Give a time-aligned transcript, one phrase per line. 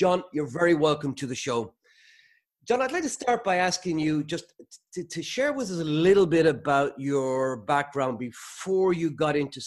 [0.00, 1.74] John, you're very welcome to the show.
[2.66, 4.46] John, I'd like to start by asking you just
[4.94, 9.60] to, to share with us a little bit about your background before you got into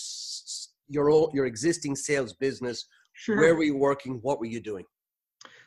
[0.87, 2.83] your own, your existing sales business.
[3.13, 3.37] Sure.
[3.37, 4.17] Where were you working?
[4.23, 4.85] What were you doing?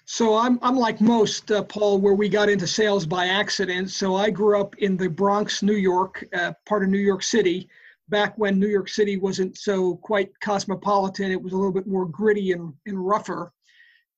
[0.05, 3.92] So I'm I'm like most uh, Paul, where we got into sales by accident.
[3.92, 7.69] So I grew up in the Bronx, New York, uh, part of New York City,
[8.09, 11.30] back when New York City wasn't so quite cosmopolitan.
[11.30, 13.52] It was a little bit more gritty and, and rougher.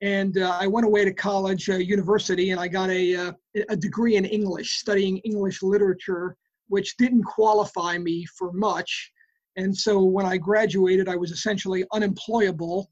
[0.01, 3.33] And uh, I went away to college, uh, university, and I got a uh,
[3.69, 6.37] a degree in English, studying English literature,
[6.69, 9.12] which didn't qualify me for much.
[9.56, 12.89] And so when I graduated, I was essentially unemployable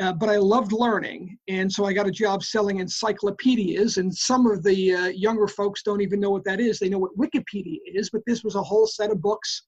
[0.00, 1.38] uh, but I loved learning.
[1.48, 3.98] And so I got a job selling encyclopedias.
[3.98, 6.78] And some of the uh, younger folks don't even know what that is.
[6.78, 9.62] They know what Wikipedia is, but this was a whole set of books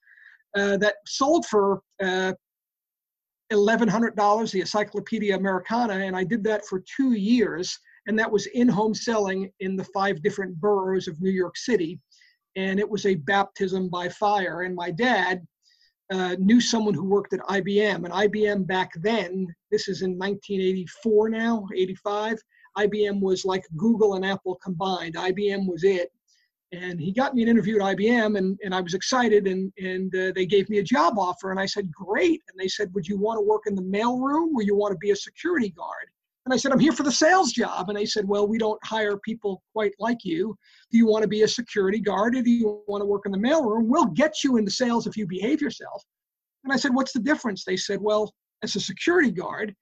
[0.56, 1.82] uh, that sold for
[3.52, 5.94] $1,100, uh, the Encyclopedia Americana.
[5.94, 7.78] And I did that for two years.
[8.06, 11.98] And that was in home selling in the five different boroughs of New York City.
[12.56, 14.62] And it was a baptism by fire.
[14.62, 15.46] And my dad,
[16.12, 21.30] uh, knew someone who worked at IBM, and IBM back then, this is in 1984
[21.30, 22.38] now, 85,
[22.76, 25.14] IBM was like Google and Apple combined.
[25.14, 26.12] IBM was it.
[26.74, 30.14] And he got me an interview at IBM, and, and I was excited, and, and
[30.14, 31.50] uh, they gave me a job offer.
[31.52, 32.42] And I said, Great.
[32.48, 34.98] And they said, Would you want to work in the mailroom or you want to
[34.98, 36.08] be a security guard?
[36.46, 37.88] And I said, I'm here for the sales job.
[37.88, 40.56] And they said, Well, we don't hire people quite like you.
[40.90, 43.32] Do you want to be a security guard or do you want to work in
[43.32, 43.86] the mailroom?
[43.86, 46.02] We'll get you into sales if you behave yourself.
[46.64, 47.64] And I said, What's the difference?
[47.64, 49.74] They said, Well, as a security guard,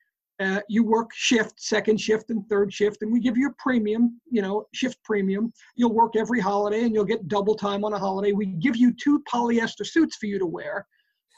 [0.42, 4.20] uh, you work shift, second shift, and third shift, and we give you a premium,
[4.30, 5.52] you know, shift premium.
[5.76, 8.32] You'll work every holiday and you'll get double time on a holiday.
[8.32, 10.86] We give you two polyester suits for you to wear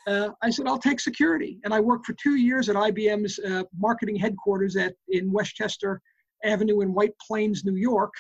[0.07, 1.59] uh, I said, I'll take security.
[1.65, 6.01] And I worked for two years at IBM's uh, marketing headquarters at in Westchester
[6.45, 8.13] Avenue in White Plains, New York,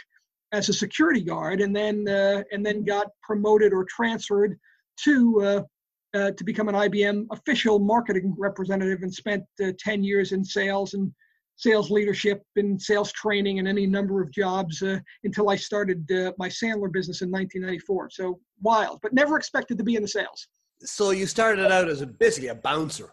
[0.52, 4.58] as a security guard, and then uh, and then got promoted or transferred
[5.04, 5.66] to
[6.14, 10.44] uh, uh, to become an IBM official marketing representative, and spent uh, ten years in
[10.44, 11.12] sales and
[11.56, 14.82] sales leadership and sales training and any number of jobs
[15.22, 16.04] until I started
[16.36, 18.10] my Sandler business in 1994.
[18.10, 20.48] So wild, but never expected to be in the sales
[20.84, 23.10] so you started out as a, basically a bouncer.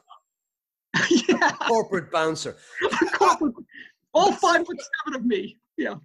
[1.27, 1.51] yeah.
[1.51, 2.57] Corporate bouncer.
[4.13, 5.57] All five foot seven of me.
[5.77, 5.95] Yeah.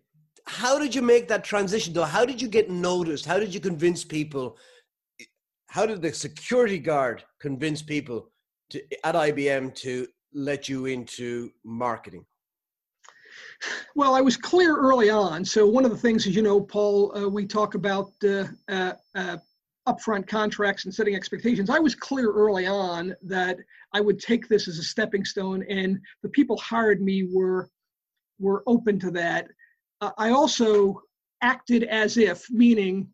[0.47, 2.05] How did you make that transition though?
[2.05, 3.27] How did you get noticed?
[3.27, 4.57] How did you convince people?
[5.69, 8.31] How did the security guard convince people
[8.71, 12.25] to, at IBM to let you into marketing?
[13.94, 15.44] Well, I was clear early on.
[15.44, 18.93] So one of the things, as you know, Paul, uh, we talk about uh, uh,
[19.15, 19.37] uh
[19.87, 23.59] upfront contracts and setting expectations, I was clear early on that
[23.93, 27.71] I would take this as a stepping stone, and the people hired me were
[28.38, 29.48] were open to that.
[30.00, 31.00] Uh, I also
[31.43, 33.09] acted as if, meaning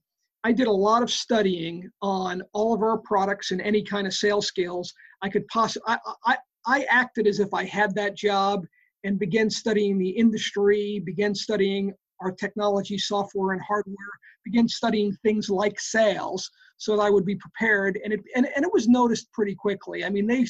[0.45, 4.15] I did a lot of studying on all of our products and any kind of
[4.15, 4.93] sales skills
[5.23, 5.85] I could possibly.
[5.87, 6.37] I, I,
[6.67, 8.65] I acted as if I had that job
[9.05, 13.97] and began studying the industry, began studying our technology, software, and hardware,
[14.45, 17.99] began studying things like sales so that I would be prepared.
[18.05, 20.05] And it, and, and it was noticed pretty quickly.
[20.05, 20.47] I mean, they,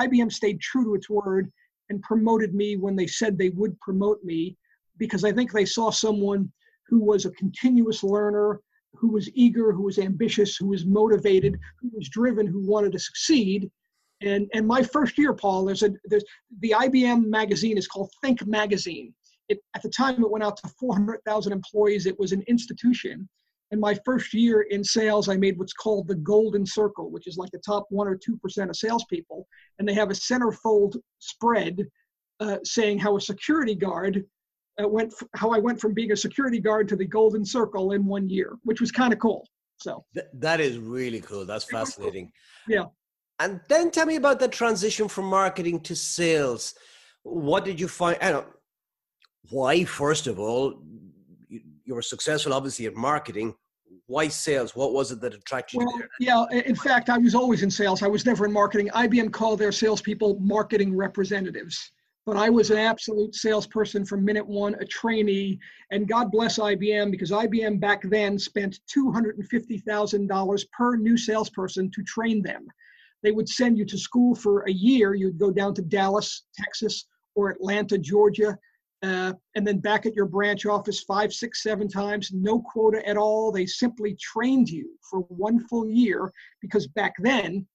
[0.00, 1.50] IBM stayed true to its word
[1.88, 4.56] and promoted me when they said they would promote me
[4.98, 6.50] because I think they saw someone
[6.88, 8.60] who was a continuous learner,
[8.94, 12.98] who was eager, who was ambitious, who was motivated, who was driven, who wanted to
[12.98, 13.70] succeed.
[14.22, 16.24] And, and my first year, Paul, there's a there's
[16.60, 19.14] the IBM magazine is called Think Magazine.
[19.48, 22.06] It, at the time, it went out to 400,000 employees.
[22.06, 23.28] It was an institution.
[23.70, 27.36] In my first year in sales, I made what's called the golden circle, which is
[27.36, 29.46] like the top one or two percent of salespeople,
[29.78, 31.86] and they have a centerfold spread
[32.40, 34.24] uh, saying how a security guard
[34.82, 37.92] uh, went, f- how I went from being a security guard to the golden circle
[37.92, 39.46] in one year, which was kind of cool.
[39.78, 41.44] So Th- that is really cool.
[41.44, 42.32] That's fascinating.
[42.68, 42.84] Yeah.
[43.38, 46.74] And then tell me about the transition from marketing to sales.
[47.22, 48.16] What did you find?
[48.22, 48.46] I don't,
[49.50, 50.82] why, first of all,
[51.86, 53.54] you were successful obviously at marketing
[54.06, 57.34] why sales what was it that attracted well, you there yeah in fact i was
[57.34, 61.92] always in sales i was never in marketing ibm called their salespeople marketing representatives
[62.26, 65.58] but i was an absolute salesperson from minute one a trainee
[65.90, 72.42] and god bless ibm because ibm back then spent $250000 per new salesperson to train
[72.42, 72.66] them
[73.22, 77.06] they would send you to school for a year you'd go down to dallas texas
[77.34, 78.58] or atlanta georgia
[79.02, 83.16] uh, and then back at your branch office five, six, seven times, no quota at
[83.16, 83.52] all.
[83.52, 86.32] They simply trained you for one full year
[86.62, 87.66] because back then,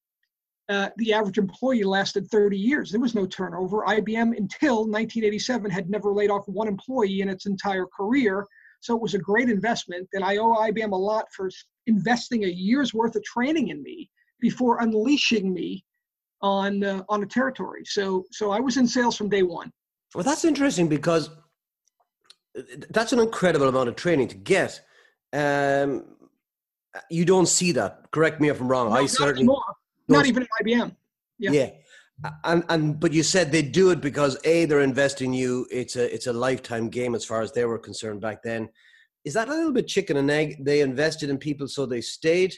[0.71, 2.91] uh, the average employee lasted 30 years.
[2.91, 3.83] There was no turnover.
[3.85, 8.45] IBM until 1987 had never laid off one employee in its entire career.
[8.79, 11.49] So it was a great investment, and I owe IBM a lot for
[11.87, 14.09] investing a year's worth of training in me
[14.39, 15.83] before unleashing me
[16.41, 17.83] on uh, on a territory.
[17.85, 19.71] So so I was in sales from day one.
[20.15, 21.29] Well, that's interesting because
[22.57, 24.81] uh, that's an incredible amount of training to get.
[25.33, 26.05] Um,
[27.09, 28.09] you don't see that.
[28.11, 28.89] Correct me if I'm wrong.
[28.89, 29.63] No, I certainly anymore.
[30.07, 30.95] Not even at IBM.
[31.39, 31.51] Yeah.
[31.51, 31.69] Yeah.
[32.43, 35.65] And and but you said they do it because a they're investing you.
[35.71, 38.69] It's a it's a lifetime game as far as they were concerned back then.
[39.25, 40.63] Is that a little bit chicken and egg?
[40.63, 42.53] They invested in people so they stayed,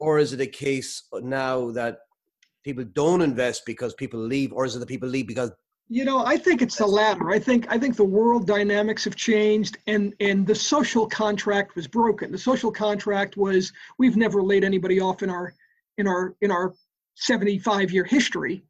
[0.00, 1.98] or is it a case now that
[2.64, 5.52] people don't invest because people leave, or is it the people leave because
[5.88, 7.30] You know, I think it's the latter.
[7.30, 11.86] I think I think the world dynamics have changed and and the social contract was
[11.86, 12.32] broken.
[12.32, 15.54] The social contract was we've never laid anybody off in our
[15.98, 16.74] in our in our
[17.16, 18.64] 75 year history.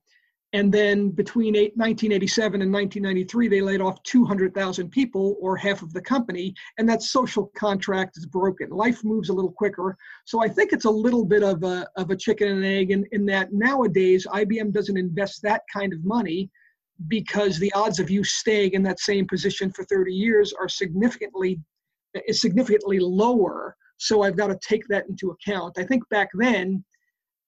[0.54, 5.94] And then between eight, 1987 and 1993, they laid off 200,000 people or half of
[5.94, 8.68] the company, and that social contract is broken.
[8.68, 9.96] Life moves a little quicker.
[10.26, 13.06] So I think it's a little bit of a, of a chicken and egg in,
[13.12, 16.50] in that nowadays IBM doesn't invest that kind of money
[17.08, 21.60] because the odds of you staying in that same position for 30 years are significantly
[22.26, 23.74] is significantly lower.
[23.96, 25.78] So I've got to take that into account.
[25.78, 26.84] I think back then,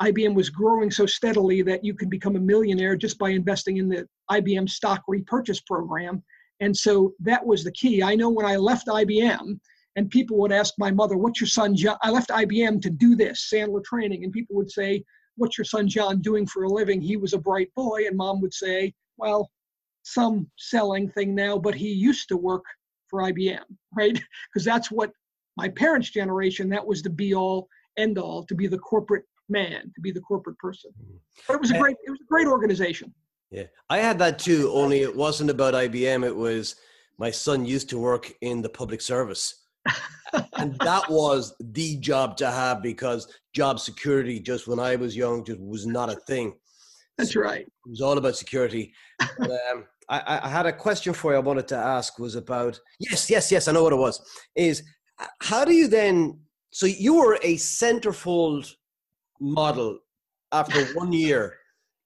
[0.03, 3.89] IBM was growing so steadily that you could become a millionaire just by investing in
[3.89, 6.23] the IBM stock repurchase program.
[6.61, 8.03] And so that was the key.
[8.03, 9.59] I know when I left IBM,
[9.97, 11.97] and people would ask my mother, What's your son John?
[12.03, 14.25] I left IBM to do this, Sandler training.
[14.25, 15.05] And people would say,
[15.37, 17.01] What's your son John doing for a living?
[17.01, 18.07] He was a bright boy.
[18.07, 19.51] And mom would say, Well,
[20.03, 22.65] some selling thing now, but he used to work
[23.09, 23.65] for IBM,
[23.97, 24.21] right?
[24.53, 25.11] Because that's what
[25.57, 29.93] my parents' generation, that was the be all end all to be the corporate man,
[29.95, 30.91] to be the corporate person.
[31.47, 33.13] But it was a great, it was a great organization.
[33.51, 34.71] Yeah, I had that too.
[34.73, 36.25] Only it wasn't about IBM.
[36.25, 36.77] It was
[37.19, 39.67] my son used to work in the public service,
[40.55, 45.45] and that was the job to have because job security, just when I was young,
[45.45, 46.55] just was not a thing.
[47.17, 47.61] That's right.
[47.61, 48.93] It was all about security.
[49.39, 51.37] But, um, I, I had a question for you.
[51.37, 53.69] I wanted to ask was about yes, yes, yes.
[53.69, 54.21] I know what it was.
[54.55, 54.83] Is
[55.41, 56.41] how do you then?
[56.71, 58.69] So you were a centerfold
[59.41, 59.99] model
[60.53, 61.55] after one year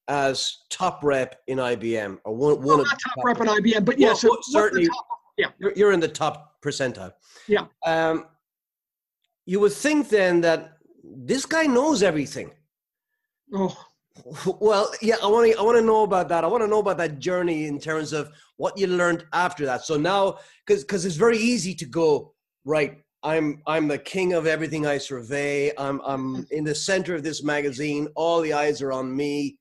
[0.09, 3.47] as top rep in IBM or one, one Well, of not the top rep at
[3.49, 5.51] IBM, but yes, Well, the certainly- top- yeah.
[5.59, 7.13] You're, you're in the top percentile.
[7.47, 7.67] Yeah.
[7.87, 8.27] Um,
[9.47, 10.73] you would think then that
[11.05, 12.51] this guy knows everything.
[13.55, 13.77] Oh,
[14.61, 15.57] Well, yeah, I want to.
[15.59, 16.43] I want to know about that.
[16.43, 19.85] I want to know about that journey in terms of what you learned after that.
[19.85, 22.35] So now, because because it's very easy to go
[22.65, 22.99] right.
[23.23, 25.73] I'm I'm the king of everything I survey.
[25.77, 28.09] I'm I'm in the center of this magazine.
[28.15, 29.59] All the eyes are on me.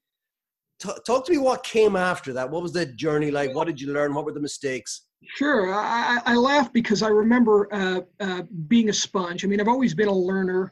[0.80, 1.39] T- talk to me.
[1.39, 2.50] What came after that?
[2.50, 3.56] What was the journey like?
[3.56, 4.13] What did you learn?
[4.13, 5.07] What were the mistakes?
[5.36, 5.74] Sure.
[5.74, 9.44] I, I laugh because I remember uh, uh, being a sponge.
[9.44, 10.71] I mean, I've always been a learner,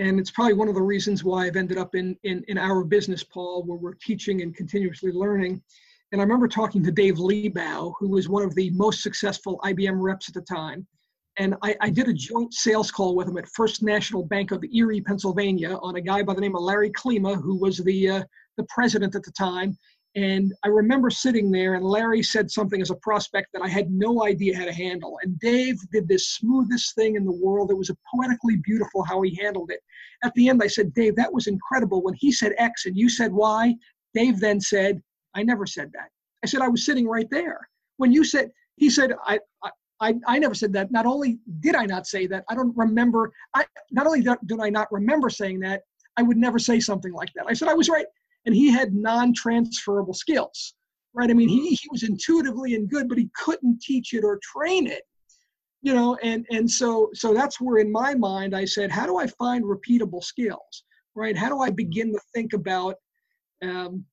[0.00, 2.82] and it's probably one of the reasons why I've ended up in, in, in our
[2.84, 5.62] business, Paul, where we're teaching and continuously learning.
[6.12, 10.00] And I remember talking to Dave Liebau, who was one of the most successful IBM
[10.00, 10.86] reps at the time.
[11.36, 14.64] And I, I did a joint sales call with him at First National Bank of
[14.72, 18.22] Erie, Pennsylvania, on a guy by the name of Larry Klima, who was the, uh,
[18.56, 19.76] the president at the time.
[20.16, 23.90] And I remember sitting there, and Larry said something as a prospect that I had
[23.90, 25.18] no idea how to handle.
[25.22, 27.72] And Dave did this smoothest thing in the world.
[27.72, 29.80] It was poetically beautiful how he handled it.
[30.22, 32.00] At the end, I said, Dave, that was incredible.
[32.00, 33.74] When he said X and you said Y,
[34.14, 35.02] Dave then said,
[35.34, 36.10] I never said that.
[36.44, 37.58] I said, I was sitting right there.
[37.96, 39.70] When you said, he said, I, I
[40.04, 40.92] I, I never said that.
[40.92, 43.32] Not only did I not say that, I don't remember.
[43.54, 45.82] I not only did I not remember saying that,
[46.16, 47.46] I would never say something like that.
[47.48, 48.06] I said I was right,
[48.44, 50.74] and he had non-transferable skills,
[51.14, 51.30] right?
[51.30, 54.86] I mean, he he was intuitively and good, but he couldn't teach it or train
[54.86, 55.02] it,
[55.80, 56.16] you know.
[56.22, 59.64] And and so so that's where in my mind I said, how do I find
[59.64, 60.84] repeatable skills,
[61.14, 61.36] right?
[61.36, 62.96] How do I begin to think about
[63.62, 64.04] um,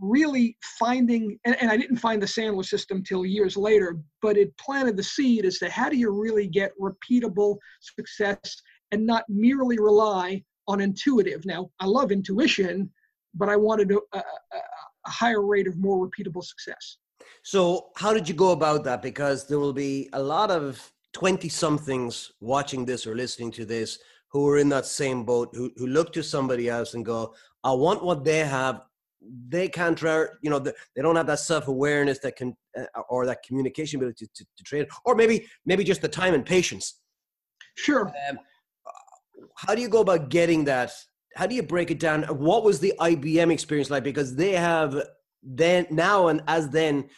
[0.00, 4.56] really finding and, and, i didn't find the sandler system till years later but it
[4.58, 8.62] planted the seed as to how do you really get repeatable success
[8.92, 12.90] and not merely rely on intuitive now i love intuition
[13.34, 14.22] but i wanted a, a,
[15.06, 16.98] a higher rate of more repeatable success
[17.42, 19.02] So, how did you go about that?
[19.02, 23.98] Because there will be a lot of 20 somethings watching this or listening to this
[24.32, 27.34] who are in that same boat, who, who look to somebody else and go,
[27.64, 28.82] I want what they have.
[29.48, 30.00] They can't,
[30.42, 34.26] you know, they don't have that self awareness that can, uh, or that communication ability
[34.26, 37.00] to, to, to trade, or maybe, maybe just the time and patience.
[37.76, 38.38] sure Um,
[39.56, 40.92] how do you go about getting that?
[41.36, 42.22] how do you break it down?
[42.24, 44.02] What was the IBM experience like?
[44.02, 45.00] Because they have
[45.42, 47.08] then now and as then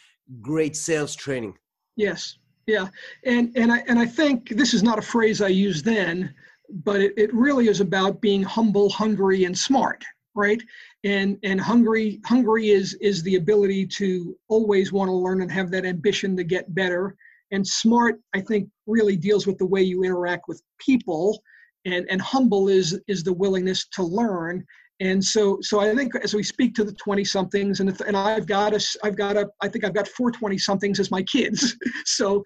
[0.41, 1.55] great sales training.
[1.95, 2.37] Yes,
[2.67, 2.87] yeah,
[3.25, 6.33] and and I and I think this is not a phrase I used then,
[6.69, 10.03] but it, it really is about being humble, hungry, and smart,
[10.35, 10.61] right?
[11.03, 15.71] And and hungry hungry is is the ability to always want to learn and have
[15.71, 17.15] that ambition to get better.
[17.51, 21.41] And smart, I think, really deals with the way you interact with people
[21.85, 24.65] and and humble is is the willingness to learn
[24.99, 28.45] and so so i think as we speak to the 20 somethings and and i've
[28.45, 32.43] got a i've got a i think i've got 420 somethings as my kids so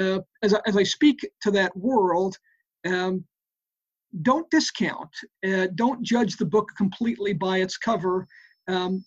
[0.00, 2.36] uh, as, I, as i speak to that world
[2.86, 3.24] um,
[4.22, 5.10] don't discount
[5.46, 8.26] uh, don't judge the book completely by its cover.
[8.68, 9.04] Um,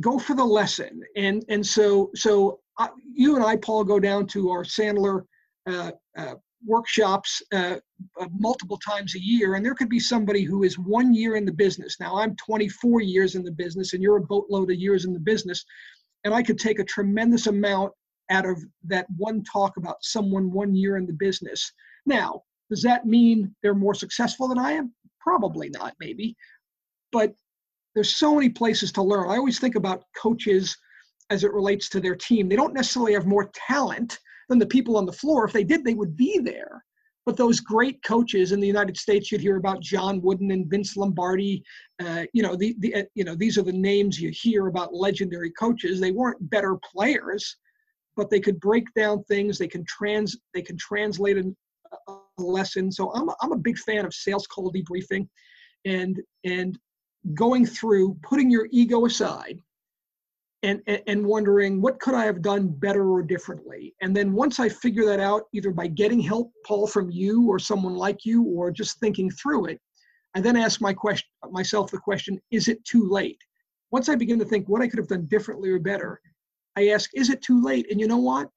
[0.00, 1.02] go for the lesson.
[1.16, 5.24] And and so so uh, you and i paul go down to our sandler
[5.68, 7.76] uh, uh, workshops uh,
[8.20, 11.44] uh, multiple times a year and there could be somebody who is one year in
[11.44, 11.96] the business.
[11.98, 15.20] Now i'm 24 years in the business and you're a boatload of years in the
[15.20, 15.64] business
[16.24, 17.92] and i could take a tremendous amount
[18.30, 21.72] out of that one talk about someone one year in the business.
[22.06, 26.36] Now does that mean they're more successful than i am probably not maybe
[27.12, 27.32] but
[27.94, 30.76] there's so many places to learn i always think about coaches
[31.30, 34.96] as it relates to their team they don't necessarily have more talent than the people
[34.96, 35.44] on the floor.
[35.44, 36.84] If they did, they would be there.
[37.26, 40.96] But those great coaches in the United States, you'd hear about John Wooden and Vince
[40.96, 41.62] Lombardi.
[42.02, 44.94] Uh, you know, the, the uh, you know these are the names you hear about
[44.94, 46.00] legendary coaches.
[46.00, 47.56] They weren't better players,
[48.16, 49.58] but they could break down things.
[49.58, 51.54] They can trans they can translate a,
[52.08, 52.90] a lesson.
[52.90, 55.28] So I'm a, I'm a big fan of sales call debriefing,
[55.84, 56.78] and and
[57.34, 59.60] going through putting your ego aside
[60.62, 63.94] and, and wondering what could I have done better or differently.
[64.00, 67.58] And then once I figure that out, either by getting help, Paul, from you or
[67.58, 69.80] someone like you, or just thinking through it,
[70.34, 73.38] I then ask my question, myself the question, is it too late?
[73.92, 76.20] Once I begin to think what I could have done differently or better,
[76.76, 77.86] I ask, is it too late?
[77.90, 78.48] And you know what,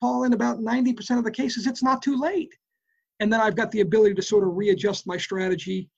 [0.00, 2.54] Paul, in about 90% of the cases, it's not too late.
[3.20, 5.88] And then I've got the ability to sort of readjust my strategy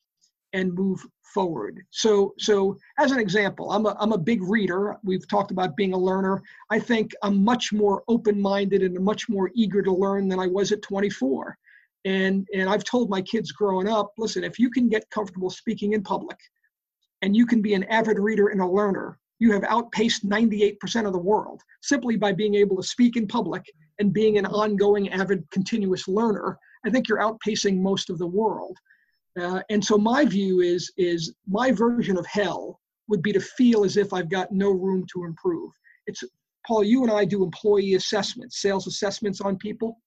[0.52, 1.81] and move forward.
[1.91, 4.97] So, so as an example, I'm a, I'm a big reader.
[5.02, 6.43] We've talked about being a learner.
[6.71, 10.73] I think I'm much more open-minded and much more eager to learn than I was
[10.73, 11.57] at 24.
[12.05, 15.93] And, and I've told my kids growing up, listen, if you can get comfortable speaking
[15.93, 16.37] in public
[17.23, 21.12] and you can be an avid reader and a learner, you have outpaced 98% of
[21.12, 23.64] the world simply by being able to speak in public
[23.99, 26.59] and being an ongoing, avid, continuous learner.
[26.85, 28.77] I think you're outpacing most of the world.
[29.41, 33.85] Uh, and so my view is is my version of hell would be to feel
[33.85, 35.71] as if I've got no room to improve.
[36.07, 36.23] It's
[36.67, 39.99] Paul, you and I do employee assessments, sales assessments on people.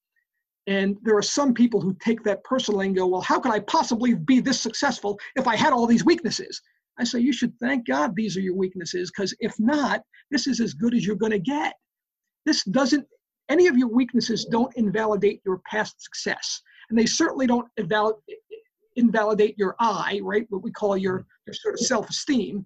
[0.67, 3.59] And there are some people who take that personally and go, well, how could I
[3.59, 6.61] possibly be this successful if I had all these weaknesses?
[6.97, 10.01] I say, you should thank God these are your weaknesses, because if not,
[10.31, 11.73] this is as good as you're going to get.
[12.45, 13.05] This doesn't,
[13.49, 16.61] any of your weaknesses don't invalidate your past success.
[16.89, 18.19] And they certainly don't invalidate
[18.95, 20.45] invalidate your I, right?
[20.49, 21.27] What we call your, mm-hmm.
[21.47, 22.65] your sort of self-esteem.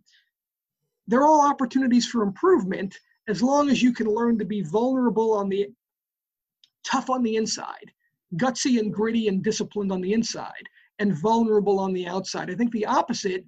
[1.08, 2.96] They're all opportunities for improvement
[3.28, 5.68] as long as you can learn to be vulnerable on the
[6.86, 7.92] tough on the inside,
[8.36, 10.64] gutsy and gritty and disciplined on the inside,
[11.00, 12.50] and vulnerable on the outside.
[12.50, 13.44] I think the opposite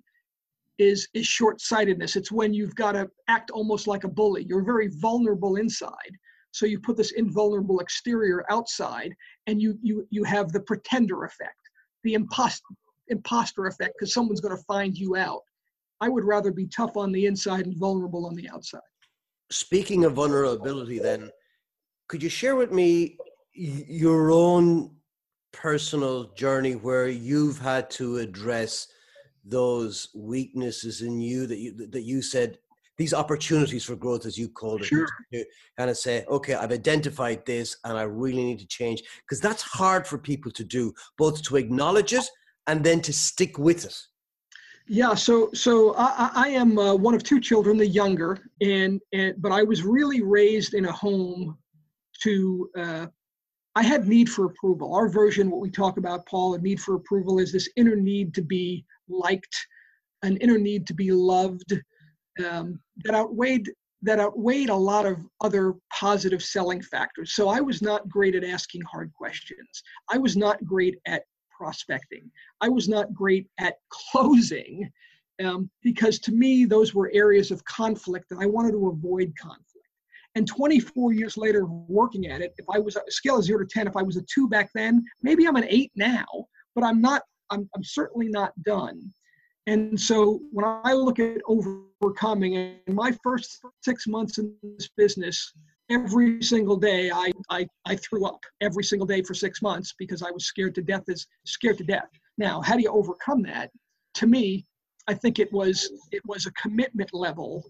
[0.80, 2.16] is is short-sightedness.
[2.16, 4.44] It's when you've got to act almost like a bully.
[4.48, 6.18] You're very vulnerable inside.
[6.51, 9.13] So you put this invulnerable exterior outside
[9.48, 11.55] and you you you have the pretender effect
[12.03, 12.65] the imposter
[13.08, 15.41] imposter effect because someone's going to find you out.
[16.00, 18.81] I would rather be tough on the inside and vulnerable on the outside.
[19.51, 21.29] Speaking of vulnerability, then,
[22.08, 23.17] could you share with me
[23.53, 24.96] your own
[25.51, 28.88] personal journey where you've had to address
[29.43, 32.60] those weaknesses in you that you that you said
[33.01, 35.08] these opportunities for growth, as you called it, sure.
[35.34, 35.43] to
[35.75, 39.01] kind of say, okay, I've identified this and I really need to change.
[39.24, 42.27] Because that's hard for people to do, both to acknowledge it
[42.67, 43.98] and then to stick with it.
[44.88, 49.34] Yeah, so so I, I am uh, one of two children, the younger, and, and
[49.41, 51.58] but I was really raised in a home
[52.24, 52.70] to.
[52.77, 53.05] Uh,
[53.74, 54.93] I had need for approval.
[54.93, 58.34] Our version, what we talk about, Paul, a need for approval is this inner need
[58.34, 59.55] to be liked,
[60.24, 61.72] an inner need to be loved,
[62.46, 63.70] um, that outweighed
[64.04, 67.34] that outweighed a lot of other positive selling factors.
[67.36, 69.84] So I was not great at asking hard questions.
[70.10, 71.24] I was not great at
[71.56, 72.32] prospecting.
[72.62, 74.90] I was not great at closing
[75.44, 79.68] um, because to me, those were areas of conflict and I wanted to avoid conflict.
[80.36, 83.66] And 24 years later, working at it, if I was a scale of zero to
[83.66, 86.26] 10, if I was a two back then, maybe I'm an eight now,
[86.74, 89.12] but I'm not, I'm, I'm certainly not done.
[89.68, 95.53] And so when I look at overcoming, in my first six months in this business,
[95.89, 100.24] every single day I, I, I threw up every single day for six months because
[100.24, 102.10] I was scared to death is scared to death.
[102.38, 103.70] Now, how do you overcome that?
[104.15, 104.65] To me,
[105.08, 107.63] I think it was it was a commitment level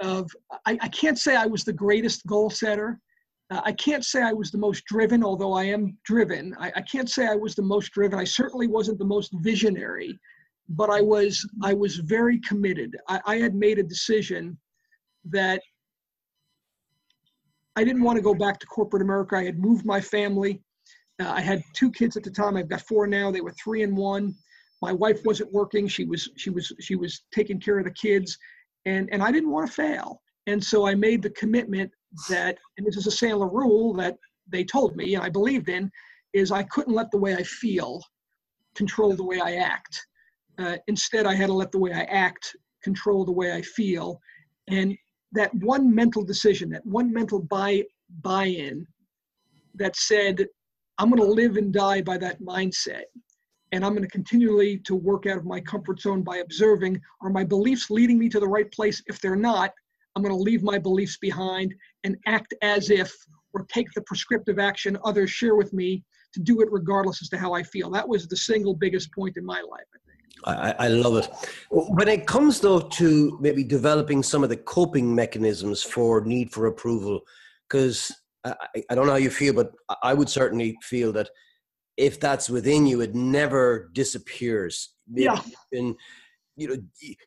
[0.00, 0.30] of
[0.66, 2.98] I, I can't say I was the greatest goal setter.
[3.50, 6.54] Uh, I can't say I was the most driven, although I am driven.
[6.58, 8.18] I, I can't say I was the most driven.
[8.18, 10.18] I certainly wasn't the most visionary,
[10.70, 12.96] but I was I was very committed.
[13.08, 14.56] I, I had made a decision
[15.24, 15.60] that
[17.76, 19.36] I didn't want to go back to corporate America.
[19.36, 20.62] I had moved my family.
[21.20, 22.56] Uh, I had two kids at the time.
[22.56, 23.30] I've got four now.
[23.30, 24.34] They were three and one.
[24.80, 25.88] My wife wasn't working.
[25.88, 28.38] She was she was she was taking care of the kids,
[28.86, 30.22] and and I didn't want to fail.
[30.46, 31.90] And so I made the commitment
[32.28, 34.16] that, and this is a Sandler rule that
[34.48, 35.90] they told me, and I believed in,
[36.32, 38.02] is I couldn't let the way I feel
[38.74, 40.00] control the way I act.
[40.60, 44.20] Uh, instead, I had to let the way I act control the way I feel.
[44.68, 44.96] And
[45.32, 47.84] that one mental decision, that one mental buy
[48.22, 48.86] buy-in
[49.74, 50.46] that said,
[50.98, 53.04] I'm going to live and die by that mindset.
[53.72, 57.30] And I'm going to continually to work out of my comfort zone by observing are
[57.30, 59.00] my beliefs leading me to the right place?
[59.06, 59.72] If they're not,
[60.14, 63.14] I'm going to leave my beliefs behind and act as if
[63.52, 67.38] or take the prescriptive action others share with me to do it regardless as to
[67.38, 67.90] how I feel.
[67.90, 70.09] That was the single biggest point in my life, I think.
[70.44, 71.28] I, I, love it.
[71.70, 76.66] When it comes though to maybe developing some of the coping mechanisms for need for
[76.66, 77.20] approval,
[77.68, 78.12] because
[78.44, 78.54] I,
[78.90, 81.30] I, don't know how you feel, but I would certainly feel that
[81.96, 84.94] if that's within you, it never disappears.
[85.12, 85.40] Yeah.
[85.72, 85.94] And
[86.56, 86.76] you know,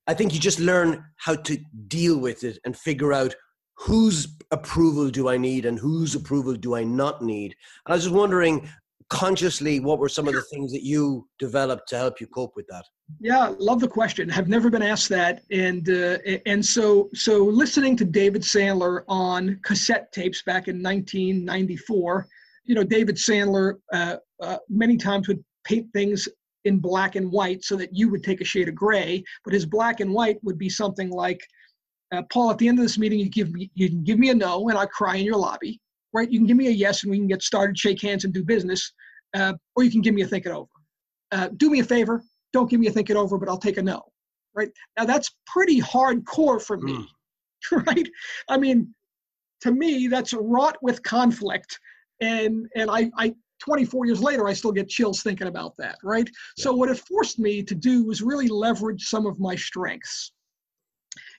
[0.08, 3.36] I think you just learn how to deal with it and figure out
[3.76, 7.56] whose approval do I need and whose approval do I not need.
[7.86, 8.70] And I was just wondering,
[9.10, 12.68] consciously, what were some of the things that you developed to help you cope with
[12.68, 12.86] that?
[13.20, 14.30] Yeah, love the question.
[14.30, 19.60] Have never been asked that, and uh, and so so listening to David Sandler on
[19.64, 22.28] cassette tapes back in 1994,
[22.66, 26.28] you know, David Sandler uh, uh, many times would paint things
[26.66, 29.66] in black and white so that you would take a shade of gray, but his
[29.66, 31.42] black and white would be something like,
[32.14, 34.30] uh, Paul, at the end of this meeting, you give me you can give me
[34.30, 35.80] a no, and I cry in your lobby,
[36.14, 36.30] right?
[36.30, 38.44] You can give me a yes, and we can get started, shake hands, and do
[38.44, 38.94] business,
[39.34, 40.70] uh, or you can give me a think it over.
[41.32, 42.24] Uh, do me a favor,
[42.54, 44.04] don't give me a think it over, but I'll take a no,
[44.56, 44.70] right?
[44.98, 47.06] Now that's pretty hardcore for me,
[47.72, 47.86] mm.
[47.88, 48.08] right?
[48.50, 48.94] I mean,
[49.62, 51.80] to me, that's wrought with conflict,
[52.22, 56.28] and and I, I 24 years later, I still get chills thinking about that, right?
[56.58, 56.64] Yeah.
[56.64, 60.34] So what it forced me to do was really leverage some of my strengths.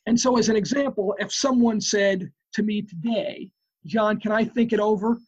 [0.06, 3.50] And so, as an example, if someone said to me today,
[3.86, 5.18] John, can I think it over?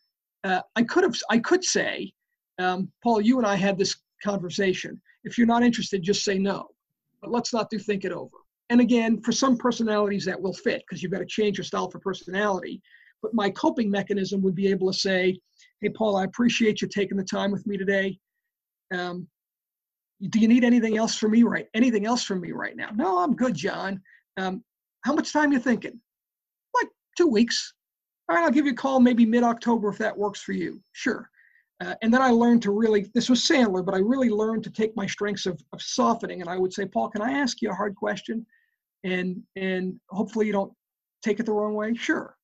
[0.44, 2.12] Uh, I could have, I could say,
[2.58, 5.00] um, Paul, you and I had this conversation.
[5.26, 6.68] If you're not interested, just say no.
[7.20, 8.36] But let's not do think it over.
[8.70, 11.90] And again, for some personalities that will fit because you've got to change your style
[11.90, 12.80] for personality.
[13.22, 15.38] But my coping mechanism would be able to say,
[15.80, 18.18] hey, Paul, I appreciate you taking the time with me today.
[18.92, 19.28] Um,
[20.22, 23.18] do you need anything else from me right anything else from me right now no
[23.18, 24.00] i'm good john
[24.38, 24.62] um,
[25.02, 26.00] how much time you thinking
[26.74, 27.74] like two weeks
[28.28, 31.28] all right i'll give you a call maybe mid-october if that works for you sure
[31.84, 34.70] uh, and then I learned to really, this was Sandler, but I really learned to
[34.70, 36.40] take my strengths of, of softening.
[36.40, 38.46] And I would say, Paul, can I ask you a hard question?
[39.04, 40.72] And, and hopefully you don't
[41.22, 41.94] take it the wrong way.
[41.94, 42.36] Sure.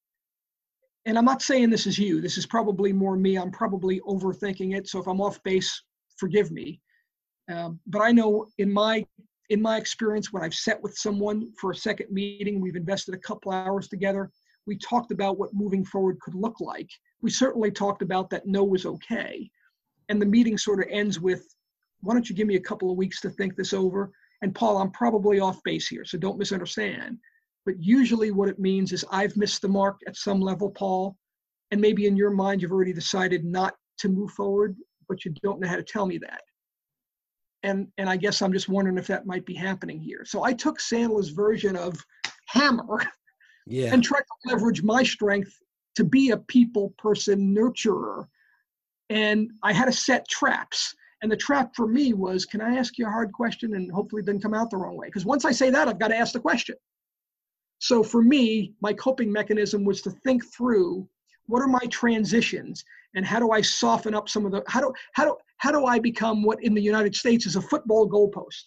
[1.07, 2.21] And I'm not saying this is you.
[2.21, 3.37] This is probably more me.
[3.37, 4.89] I'm probably overthinking it.
[4.89, 5.83] So if I'm off base,
[6.17, 6.81] forgive me.
[7.51, 9.05] Um, but I know in my
[9.51, 13.19] in my experience, when I've sat with someone for a second meeting, we've invested a
[13.19, 14.31] couple hours together.
[14.67, 16.89] We talked about what moving forward could look like
[17.23, 19.49] we certainly talked about that no was okay.
[20.09, 21.43] And the meeting sort of ends with,
[22.01, 24.11] why don't you give me a couple of weeks to think this over?
[24.43, 27.17] And Paul, I'm probably off base here, so don't misunderstand.
[27.65, 31.17] But usually what it means is I've missed the mark at some level, Paul.
[31.71, 34.77] And maybe in your mind, you've already decided not to move forward,
[35.09, 36.43] but you don't know how to tell me that.
[37.63, 40.25] And, and I guess I'm just wondering if that might be happening here.
[40.25, 42.05] So I took Sandler's version of
[42.49, 43.01] hammer
[43.67, 43.93] yeah.
[43.93, 45.59] and try to leverage my strength
[45.97, 48.27] to be a people person nurturer.
[49.11, 50.95] And I had to set traps.
[51.23, 53.75] And the trap for me was can I ask you a hard question?
[53.75, 55.07] And hopefully it didn't come out the wrong way.
[55.07, 56.77] Because once I say that, I've got to ask the question.
[57.79, 61.09] So for me, my coping mechanism was to think through
[61.47, 64.93] what are my transitions and how do I soften up some of the how do
[65.13, 68.65] how do how do I become what in the United States is a football goalpost?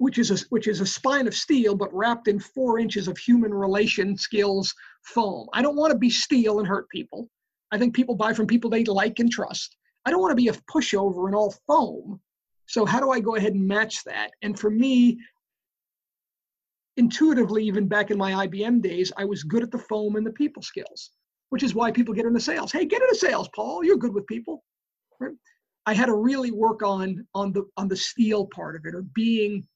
[0.00, 3.18] Which is a which is a spine of steel but wrapped in four inches of
[3.18, 5.46] human relation skills foam.
[5.52, 7.28] I don't want to be steel and hurt people.
[7.70, 9.76] I think people buy from people they like and trust.
[10.06, 12.18] I don't want to be a pushover and all foam.
[12.64, 14.30] So, how do I go ahead and match that?
[14.40, 15.18] And for me,
[16.96, 20.32] intuitively, even back in my IBM days, I was good at the foam and the
[20.32, 21.10] people skills,
[21.50, 22.72] which is why people get into sales.
[22.72, 23.84] Hey, get into sales, Paul.
[23.84, 24.64] You're good with people.
[25.20, 25.34] Right?
[25.84, 29.02] I had to really work on on the on the steel part of it or
[29.02, 29.66] being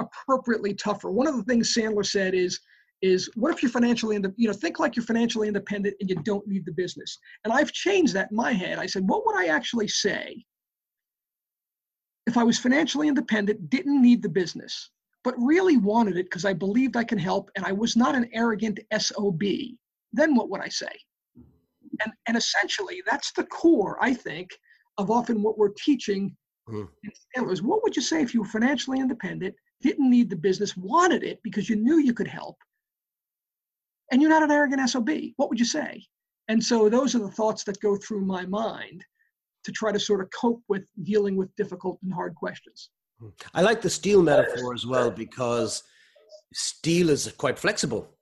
[0.00, 1.10] appropriately tougher.
[1.10, 2.60] One of the things Sandler said is
[3.00, 4.40] is what if you're financially independent?
[4.40, 7.18] You know, think like you're financially independent and you don't need the business.
[7.44, 8.78] And I've changed that in my head.
[8.78, 10.44] I said, what would I actually say
[12.26, 14.90] if I was financially independent, didn't need the business,
[15.22, 18.28] but really wanted it because I believed I can help and I was not an
[18.34, 19.42] arrogant SOB?
[20.12, 20.90] Then what would I say?
[22.04, 24.50] And and essentially, that's the core, I think,
[24.98, 26.36] of often what we're teaching
[26.68, 26.88] mm.
[27.34, 31.22] in What would you say if you were financially independent, didn't need the business, wanted
[31.22, 32.56] it because you knew you could help,
[34.10, 35.10] and you're not an arrogant SOB?
[35.36, 36.04] What would you say?
[36.48, 39.04] And so those are the thoughts that go through my mind
[39.64, 42.90] to try to sort of cope with dealing with difficult and hard questions.
[43.20, 43.28] Hmm.
[43.54, 45.82] I like the steel metaphor as well because
[46.54, 48.16] steel is quite flexible,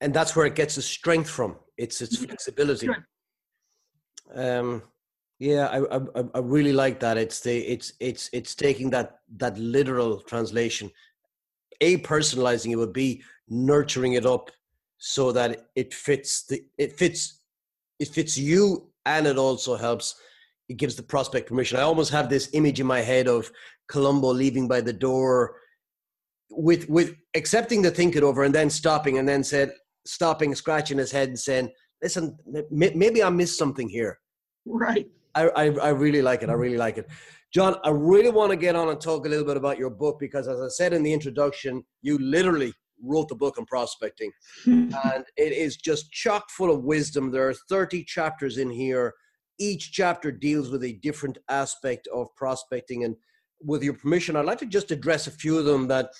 [0.00, 1.56] and that's where it gets its strength from.
[1.76, 2.88] It's its flexibility.
[4.34, 4.82] Um,
[5.40, 7.16] yeah, I, I I really like that.
[7.16, 10.90] It's the it's it's it's taking that that literal translation,
[11.80, 14.50] a personalizing it would be nurturing it up
[14.98, 17.40] so that it fits the it fits
[17.98, 20.14] it fits you and it also helps
[20.68, 21.78] it gives the prospect permission.
[21.78, 23.50] I almost have this image in my head of
[23.88, 25.56] Columbo leaving by the door
[26.50, 29.72] with with accepting to think it over and then stopping and then said
[30.04, 31.70] stopping scratching his head and saying
[32.02, 32.36] listen
[32.70, 34.18] maybe i missed something here
[34.64, 36.50] right I, I, I really like it.
[36.50, 37.08] I really like it.
[37.52, 40.18] John, I really want to get on and talk a little bit about your book
[40.20, 44.30] because, as I said in the introduction, you literally wrote the book on prospecting.
[44.66, 47.30] and it is just chock full of wisdom.
[47.30, 49.14] There are 30 chapters in here.
[49.58, 53.04] Each chapter deals with a different aspect of prospecting.
[53.04, 53.16] And
[53.62, 56.10] with your permission, I'd like to just address a few of them that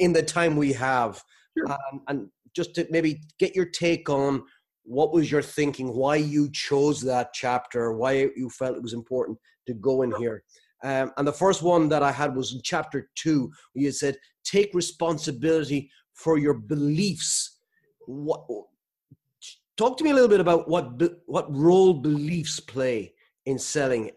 [0.00, 1.22] in the time we have.
[1.56, 1.72] Sure.
[1.72, 4.44] Um, and just to maybe get your take on
[4.84, 5.94] what was your thinking?
[5.94, 7.92] Why you chose that chapter?
[7.92, 10.44] Why you felt it was important to go in here?
[10.82, 14.16] Um, and the first one that i had was in chapter two where you said
[14.44, 17.60] take responsibility for your beliefs.
[18.06, 18.44] What
[19.76, 23.14] talk to me a little bit about what what role beliefs play
[23.46, 24.10] in selling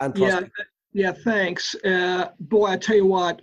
[0.00, 0.50] and prospecting.
[0.94, 1.74] yeah yeah thanks.
[1.84, 3.40] Uh, boy i tell you what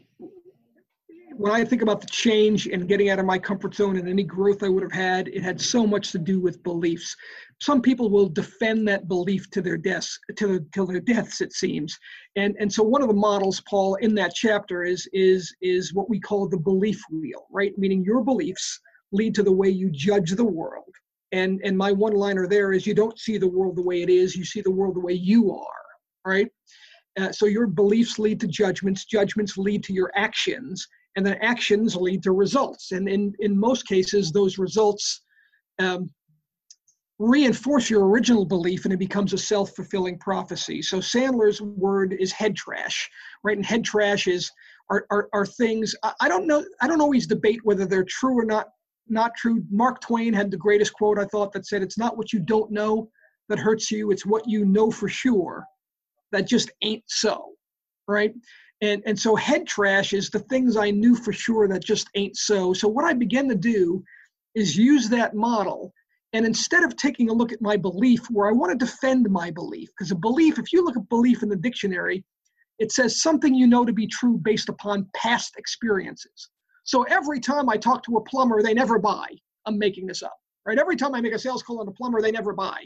[1.37, 4.23] when I think about the change and getting out of my comfort zone and any
[4.23, 7.15] growth I would have had, it had so much to do with beliefs.
[7.61, 11.97] Some people will defend that belief to their deaths, to, to their deaths, it seems.
[12.35, 16.09] And and so one of the models, Paul, in that chapter is is is what
[16.09, 17.77] we call the belief wheel, right?
[17.77, 18.79] Meaning your beliefs
[19.11, 20.93] lead to the way you judge the world.
[21.31, 24.09] And and my one liner there is you don't see the world the way it
[24.09, 25.85] is, you see the world the way you are,
[26.25, 26.47] right?
[27.19, 31.95] Uh, so your beliefs lead to judgments, judgments lead to your actions, and then actions
[31.95, 32.91] lead to results.
[32.93, 35.21] And in, in most cases, those results
[35.79, 36.11] um,
[37.17, 40.83] reinforce your original belief and it becomes a self-fulfilling prophecy.
[40.83, 43.09] So Sandler's word is head trash,
[43.43, 43.57] right?
[43.57, 44.49] And head trash is
[44.91, 48.45] are, are, are things I don't know I don't always debate whether they're true or
[48.45, 48.67] not
[49.09, 49.63] not true.
[49.71, 52.71] Mark Twain had the greatest quote I thought that said it's not what you don't
[52.71, 53.09] know
[53.49, 55.65] that hurts you, it's what you know for sure
[56.31, 57.53] that just ain't so.
[58.07, 58.33] Right?
[58.81, 62.37] And, and so head trash is the things I knew for sure that just ain't
[62.37, 62.73] so.
[62.73, 64.03] So what I began to do
[64.53, 65.93] is use that model.
[66.33, 69.49] And instead of taking a look at my belief where I want to defend my
[69.49, 72.23] belief, because a belief, if you look at belief in the dictionary,
[72.79, 76.49] it says something you know to be true based upon past experiences.
[76.83, 79.27] So every time I talk to a plumber, they never buy.
[79.65, 80.77] I'm making this up, right?
[80.77, 82.83] Every time I make a sales call on a plumber, they never buy.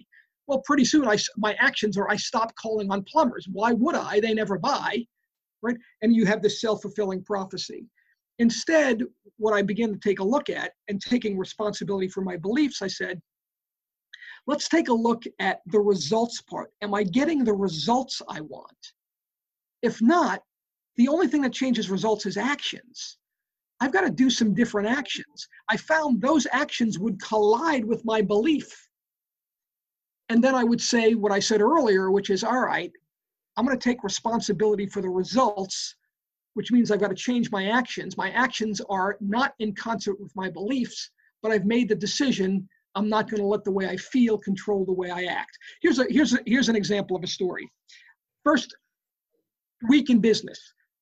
[0.48, 3.48] Well, pretty soon I, my actions are I stop calling on plumbers.
[3.52, 4.20] Why would I?
[4.22, 5.06] They never buy
[5.62, 5.78] right?
[6.02, 7.86] And you have this self-fulfilling prophecy.
[8.40, 9.04] Instead,
[9.38, 12.88] what I began to take a look at and taking responsibility for my beliefs, I
[12.88, 13.22] said,
[14.48, 16.72] let's take a look at the results part.
[16.82, 18.94] Am I getting the results I want?
[19.82, 20.42] If not,
[20.98, 23.18] the only thing that changes results is actions.
[23.80, 25.48] I've got to do some different actions.
[25.70, 28.88] I found those actions would collide with my belief.
[30.30, 32.92] And then I would say what I said earlier, which is all right,
[33.58, 35.96] I'm going to take responsibility for the results,
[36.54, 38.18] which means I've got to change my actions.
[38.18, 41.10] My actions are not in concert with my beliefs,
[41.42, 44.86] but I've made the decision I'm not going to let the way I feel control
[44.86, 45.58] the way I act.
[45.82, 47.70] Here's a here's a, here's an example of a story.
[48.44, 48.76] First
[49.90, 50.60] week in business.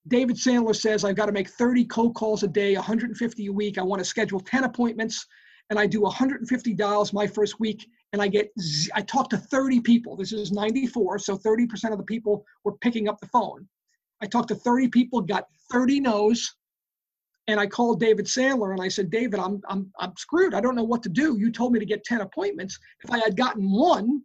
[0.07, 3.77] David Sandler says I've got to make 30 cold calls a day, 150 a week.
[3.77, 5.25] I want to schedule 10 appointments
[5.69, 8.51] and I do 150 dials my first week and I get
[8.95, 10.15] I talk to 30 people.
[10.15, 13.67] This is 94, so 30% of the people were picking up the phone.
[14.21, 16.55] I talked to 30 people, got 30 no's.
[17.47, 20.53] And I called David Sandler and I said, David, I'm, I'm, I'm screwed.
[20.53, 21.37] I don't know what to do.
[21.39, 22.77] You told me to get 10 appointments.
[23.03, 24.21] If I had gotten one,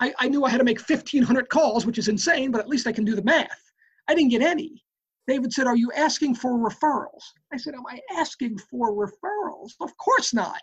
[0.00, 2.86] I, I knew I had to make 1,500 calls, which is insane, but at least
[2.86, 3.72] I can do the math.
[4.06, 4.84] I didn't get any.
[5.26, 7.22] David said, Are you asking for referrals?
[7.52, 9.72] I said, Am I asking for referrals?
[9.80, 10.60] Of course not.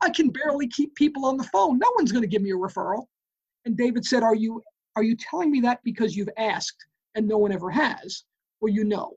[0.00, 1.78] I can barely keep people on the phone.
[1.78, 3.06] No one's going to give me a referral.
[3.64, 4.62] And David said, Are you
[4.96, 8.24] are you telling me that because you've asked and no one ever has?
[8.60, 9.12] Or you know?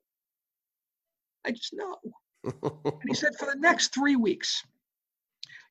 [1.46, 1.98] I just know.
[2.44, 4.62] and he said, For the next three weeks,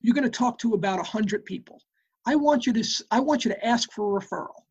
[0.00, 1.80] you're going to talk to about a 100 people.
[2.26, 4.62] I want you to, I want you to ask for a referral.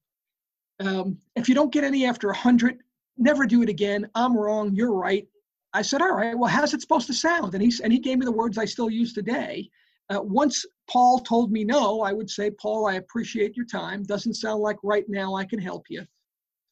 [0.80, 2.80] Um, if you don't get any after a 100,
[3.18, 4.10] never do it again.
[4.16, 4.74] I'm wrong.
[4.74, 5.28] You're right.
[5.74, 7.54] I said, all right, well, how's it supposed to sound?
[7.54, 9.70] And he, and he gave me the words I still use today.
[10.10, 14.04] Uh, once Paul told me no, I would say, Paul, I appreciate your time.
[14.04, 16.06] Doesn't sound like right now I can help you.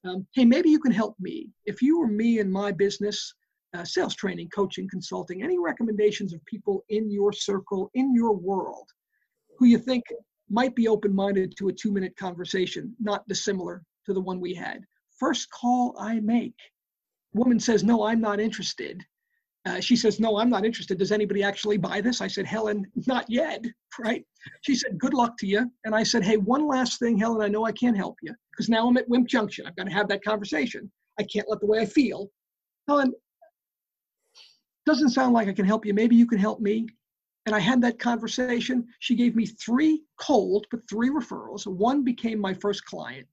[0.05, 1.49] Um, hey, maybe you can help me.
[1.65, 3.33] If you were me in my business,
[3.73, 8.87] uh, sales training, coaching, consulting, any recommendations of people in your circle, in your world,
[9.57, 10.03] who you think
[10.49, 14.53] might be open minded to a two minute conversation, not dissimilar to the one we
[14.53, 14.81] had.
[15.17, 16.55] First call I make.
[17.33, 19.03] Woman says, No, I'm not interested.
[19.65, 20.97] Uh, she says, No, I'm not interested.
[20.97, 22.21] Does anybody actually buy this?
[22.21, 23.63] I said, Helen, not yet,
[23.99, 24.23] right?
[24.61, 25.69] She said, Good luck to you.
[25.85, 28.69] And I said, Hey, one last thing, Helen, I know I can't help you because
[28.69, 29.65] now I'm at Wimp Junction.
[29.65, 30.91] I've got to have that conversation.
[31.19, 32.29] I can't let the way I feel.
[32.87, 33.13] Helen,
[34.85, 35.93] doesn't sound like I can help you.
[35.93, 36.87] Maybe you can help me.
[37.47, 38.87] And I had that conversation.
[38.99, 41.65] She gave me three cold, but three referrals.
[41.67, 43.27] One became my first client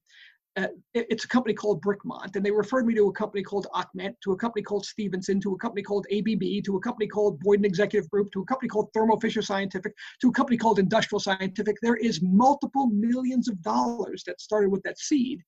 [0.56, 4.14] uh, it's a company called Brickmont, and they referred me to a company called Achmet,
[4.22, 7.64] to a company called Stevenson, to a company called ABB, to a company called Boyden
[7.64, 11.76] Executive Group, to a company called Thermo Fisher Scientific, to a company called Industrial Scientific.
[11.80, 15.40] There is multiple millions of dollars that started with that seed,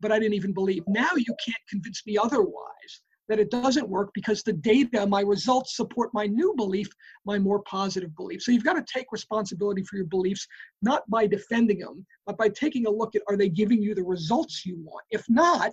[0.00, 0.84] but I didn't even believe.
[0.88, 5.76] Now you can't convince me otherwise that it doesn't work because the data, my results
[5.76, 6.88] support my new belief,
[7.24, 8.42] my more positive belief.
[8.42, 10.46] So you've got to take responsibility for your beliefs,
[10.82, 14.04] not by defending them, but by taking a look at are they giving you the
[14.04, 15.04] results you want?
[15.10, 15.72] If not,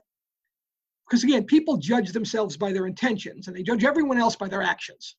[1.08, 4.64] because again, people judge themselves by their intentions and they judge everyone else by their
[4.64, 5.16] actions.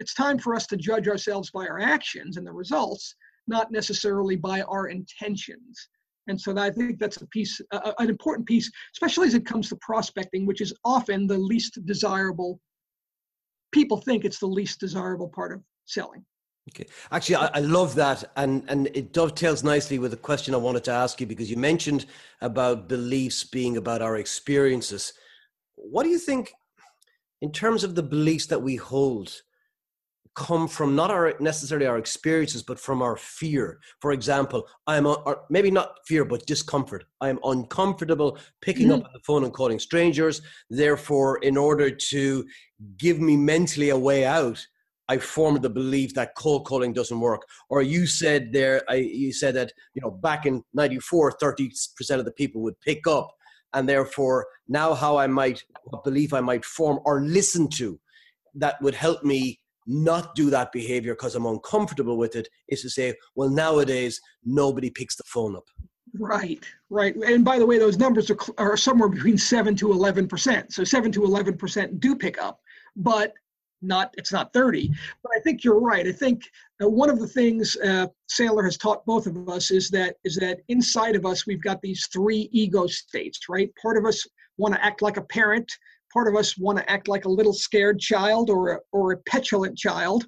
[0.00, 3.14] It's time for us to judge ourselves by our actions and the results,
[3.46, 5.88] not necessarily by our intentions.
[6.26, 9.68] And so I think that's a piece, uh, an important piece, especially as it comes
[9.70, 12.60] to prospecting, which is often the least desirable.
[13.72, 16.24] People think it's the least desirable part of selling.
[16.68, 16.86] Okay.
[17.10, 20.84] Actually, I, I, love that, and and it dovetails nicely with the question I wanted
[20.84, 22.06] to ask you because you mentioned
[22.42, 25.14] about beliefs being about our experiences.
[25.74, 26.52] What do you think,
[27.40, 29.42] in terms of the beliefs that we hold?
[30.34, 33.80] Come from not our necessarily our experiences but from our fear.
[34.00, 37.04] For example i'm or maybe not fear but discomfort.
[37.20, 39.04] I'm uncomfortable picking mm-hmm.
[39.04, 40.40] up the phone and calling strangers.
[40.68, 42.44] Therefore in order to
[42.96, 44.64] give me mentally a way out
[45.08, 47.42] i formed the belief that cold calling doesn't work.
[47.68, 52.24] Or you said there I, you said that you know back in 94 30% of
[52.24, 53.30] the people would pick up.
[53.72, 58.00] And therefore now how i might what belief i might form or listen to
[58.54, 62.90] that would help me not do that behavior because I'm uncomfortable with it is to
[62.90, 65.64] say, well, nowadays nobody picks the phone up.
[66.18, 67.14] Right, right.
[67.14, 70.72] And by the way, those numbers are, are somewhere between 7 to 11%.
[70.72, 72.60] So 7 to 11% do pick up,
[72.96, 73.34] but
[73.82, 74.90] not it's not 30
[75.22, 76.44] but i think you're right i think
[76.82, 80.36] uh, one of the things uh, sandler has taught both of us is that is
[80.36, 84.26] that inside of us we've got these three ego states right part of us
[84.58, 85.70] want to act like a parent
[86.12, 89.16] part of us want to act like a little scared child or a, or a
[89.18, 90.26] petulant child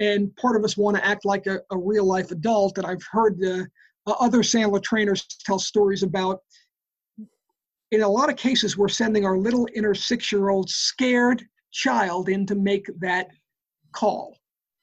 [0.00, 3.04] and part of us want to act like a, a real life adult and i've
[3.10, 3.66] heard the
[4.06, 6.40] uh, other sandler trainers tell stories about
[7.90, 12.28] in a lot of cases we're sending our little inner six year old scared child
[12.28, 13.28] in to make that
[13.92, 14.36] call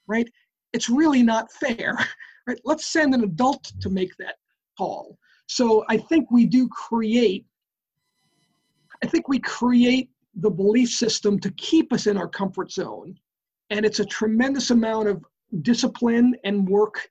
[0.10, 0.28] right?
[0.74, 1.98] It's really not fair
[2.48, 2.60] right?
[2.66, 4.36] Let's send an adult to make that
[4.78, 5.18] call.
[5.48, 7.46] So i think we do create
[9.04, 13.16] i think we create the belief system to keep us in our comfort zone.
[13.70, 15.24] And it's a tremendous amount of
[15.62, 17.10] discipline and work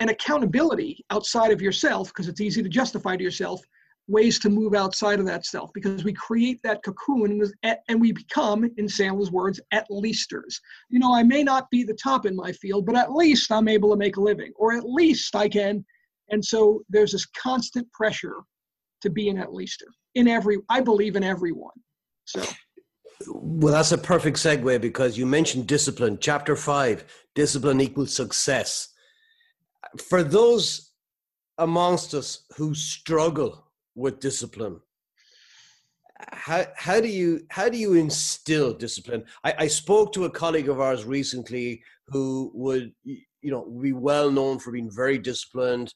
[0.00, 3.60] and accountability outside of yourself, because it's easy to justify to yourself
[4.08, 8.64] ways to move outside of that self because we create that cocoon and we become,
[8.64, 10.60] in Sandler's words, at leasters.
[10.88, 13.68] You know, I may not be the top in my field, but at least I'm
[13.68, 15.84] able to make a living, or at least I can.
[16.30, 18.36] And so there's this constant pressure
[19.02, 21.70] to be an at leaster in every, I believe in everyone.
[22.30, 22.44] So.
[23.26, 26.18] Well, that's a perfect segue because you mentioned discipline.
[26.20, 28.88] Chapter five discipline equals success.
[30.08, 30.92] For those
[31.58, 34.80] amongst us who struggle with discipline,
[36.32, 39.24] how how do you how do you instill discipline?
[39.42, 44.30] I, I spoke to a colleague of ours recently who would you know be well
[44.30, 45.92] known for being very disciplined.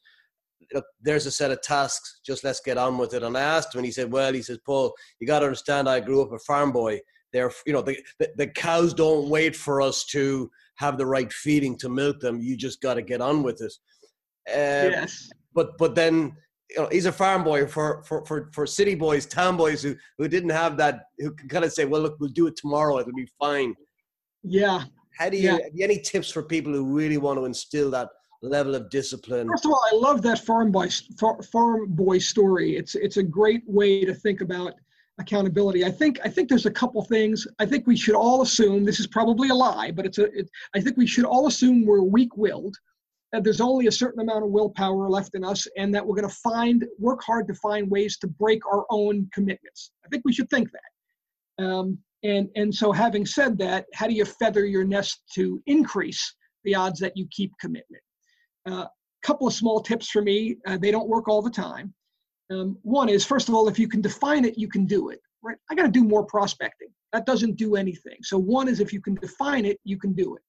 [0.73, 2.19] Look, there's a set of tasks.
[2.25, 3.23] Just let's get on with it.
[3.23, 5.87] And I asked him, and he said, "Well, he says, Paul, you got to understand.
[5.87, 6.99] I grew up a farm boy.
[7.33, 11.31] They're you know the, the the cows don't wait for us to have the right
[11.31, 12.41] feeding to milk them.
[12.41, 13.73] You just got to get on with it."
[14.49, 15.29] Um, yes.
[15.53, 16.35] But but then
[16.69, 19.95] you know, he's a farm boy for, for, for, for city boys, town boys who,
[20.17, 22.99] who didn't have that, who can kind of say, well, look, we'll do it tomorrow.
[22.99, 23.75] It'll be fine.
[24.43, 24.83] Yeah.
[25.17, 25.57] How do you, yeah.
[25.73, 28.09] you any tips for people who really want to instill that
[28.45, 29.47] level of discipline?
[29.49, 30.89] First of all, I love that farm boy,
[31.51, 32.75] farm boy story.
[32.77, 34.73] It's, it's a great way to think about
[35.17, 35.85] accountability.
[35.85, 37.47] I think, I think there's a couple things.
[37.59, 40.49] I think we should all assume, this is probably a lie, but it's a, it,
[40.75, 42.75] I think we should all assume we're weak willed
[43.35, 46.27] that there's only a certain amount of willpower left in us and that we're going
[46.27, 50.33] to find work hard to find ways to break our own commitments i think we
[50.33, 54.85] should think that um, and and so having said that how do you feather your
[54.85, 58.01] nest to increase the odds that you keep commitment
[58.67, 58.87] a uh,
[59.23, 61.93] couple of small tips for me uh, they don't work all the time
[62.51, 65.19] um, one is first of all if you can define it you can do it
[65.41, 68.93] right i got to do more prospecting that doesn't do anything so one is if
[68.93, 70.41] you can define it you can do it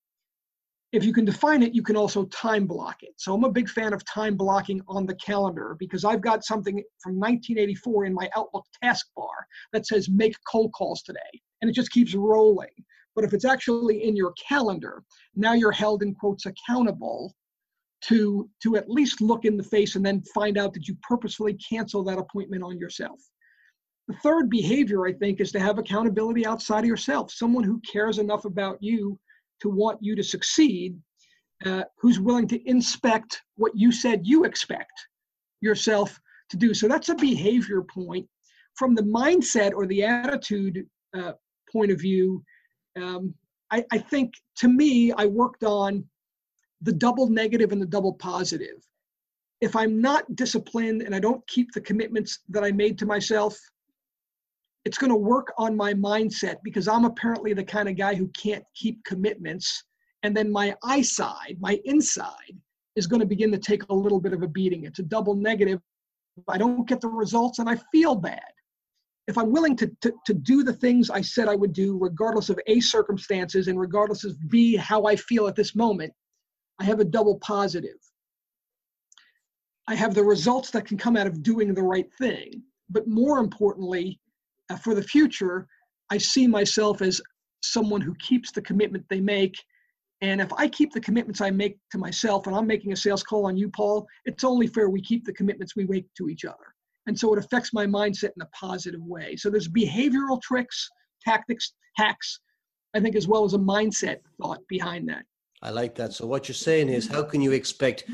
[0.93, 3.13] if you can define it, you can also time block it.
[3.17, 6.83] So I'm a big fan of time blocking on the calendar because I've got something
[7.03, 9.35] from 1984 in my Outlook taskbar
[9.73, 11.19] that says make cold calls today.
[11.61, 12.71] And it just keeps rolling.
[13.15, 15.03] But if it's actually in your calendar,
[15.35, 17.35] now you're held in quotes accountable
[18.03, 21.55] to to at least look in the face and then find out that you purposefully
[21.55, 23.21] cancel that appointment on yourself.
[24.09, 27.33] The third behavior, I think, is to have accountability outside of yourself.
[27.33, 29.19] Someone who cares enough about you
[29.61, 30.97] to want you to succeed,
[31.65, 34.93] uh, who's willing to inspect what you said you expect
[35.61, 36.73] yourself to do.
[36.75, 38.29] So that's a behavior point.
[38.77, 41.33] From the mindset or the attitude uh,
[41.73, 42.45] point of view,
[42.97, 43.35] um,
[43.73, 46.05] I, I think to me, I worked on
[46.83, 48.85] the double negative and the double positive.
[49.61, 53.59] If I'm not disciplined and I don't keep the commitments that I made to myself,
[54.85, 58.29] it's going to work on my mindset because I'm apparently the kind of guy who
[58.29, 59.83] can't keep commitments.
[60.23, 62.57] And then my eye side, my inside,
[62.95, 64.85] is going to begin to take a little bit of a beating.
[64.85, 65.81] It's a double negative.
[66.49, 68.41] I don't get the results and I feel bad.
[69.27, 72.49] If I'm willing to, to, to do the things I said I would do, regardless
[72.49, 76.13] of A, circumstances, and regardless of B, how I feel at this moment,
[76.79, 77.99] I have a double positive.
[79.89, 82.63] I have the results that can come out of doing the right thing.
[82.91, 84.21] But more importantly,
[84.71, 85.67] uh, for the future,
[86.11, 87.21] I see myself as
[87.63, 89.57] someone who keeps the commitment they make.
[90.21, 93.23] And if I keep the commitments I make to myself, and I'm making a sales
[93.23, 96.45] call on you, Paul, it's only fair we keep the commitments we make to each
[96.45, 96.75] other.
[97.07, 99.37] And so it affects my mindset in a positive way.
[99.37, 100.89] So there's behavioral tricks,
[101.23, 102.41] tactics, hacks,
[102.95, 105.25] I think, as well as a mindset thought behind that.
[105.63, 106.13] I like that.
[106.13, 108.05] So what you're saying is, how can you expect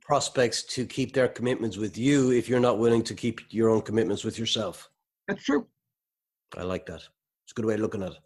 [0.00, 3.82] prospects to keep their commitments with you if you're not willing to keep your own
[3.82, 4.88] commitments with yourself?
[5.28, 5.66] That's true.
[6.56, 7.02] I like that.
[7.44, 8.18] It's a good way of looking at it.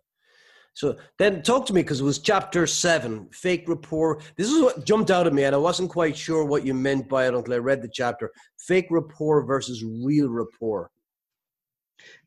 [0.74, 4.20] So then talk to me because it was chapter seven, fake rapport.
[4.36, 7.08] This is what jumped out at me, and I wasn't quite sure what you meant
[7.10, 8.32] by it until I read the chapter.
[8.58, 10.90] Fake rapport versus real rapport.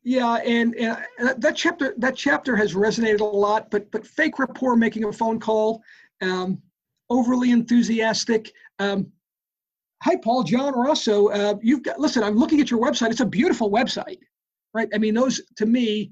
[0.04, 1.04] Yeah, and, and
[1.38, 3.72] that chapter that chapter has resonated a lot.
[3.72, 5.82] But but fake rapport, making a phone call,
[6.22, 6.62] um,
[7.10, 8.52] overly enthusiastic.
[8.80, 9.12] Um,
[10.04, 11.30] Hi, Paul, John Rosso.
[11.30, 12.22] Uh, you've got listen.
[12.22, 13.10] I'm looking at your website.
[13.10, 14.20] It's a beautiful website
[14.76, 14.90] right?
[14.94, 16.12] I mean, those to me,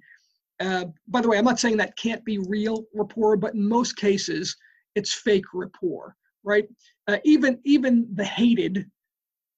[0.59, 3.97] uh, by the way, I'm not saying that can't be real rapport, but in most
[3.97, 4.55] cases,
[4.95, 6.67] it's fake rapport, right?
[7.07, 8.89] Uh, even even the hated,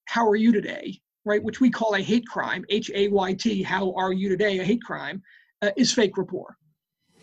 [0.05, 1.41] how are you today, right?
[1.41, 4.63] Which we call a hate crime, H A Y T, how are you today, a
[4.63, 5.21] hate crime,
[5.61, 6.57] uh, is fake rapport.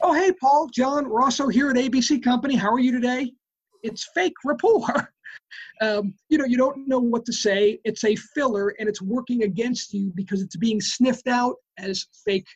[0.05, 2.57] Oh, hey, Paul, John, Rosso here at ABC Company.
[2.57, 3.33] How are you today?
[3.85, 4.83] It's fake rapport.
[5.81, 7.79] um, you know, you don't know what to say.
[7.85, 12.49] It's a filler and it's working against you because it's being sniffed out as fake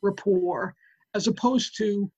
[0.00, 0.76] rapport,
[1.16, 2.08] as opposed to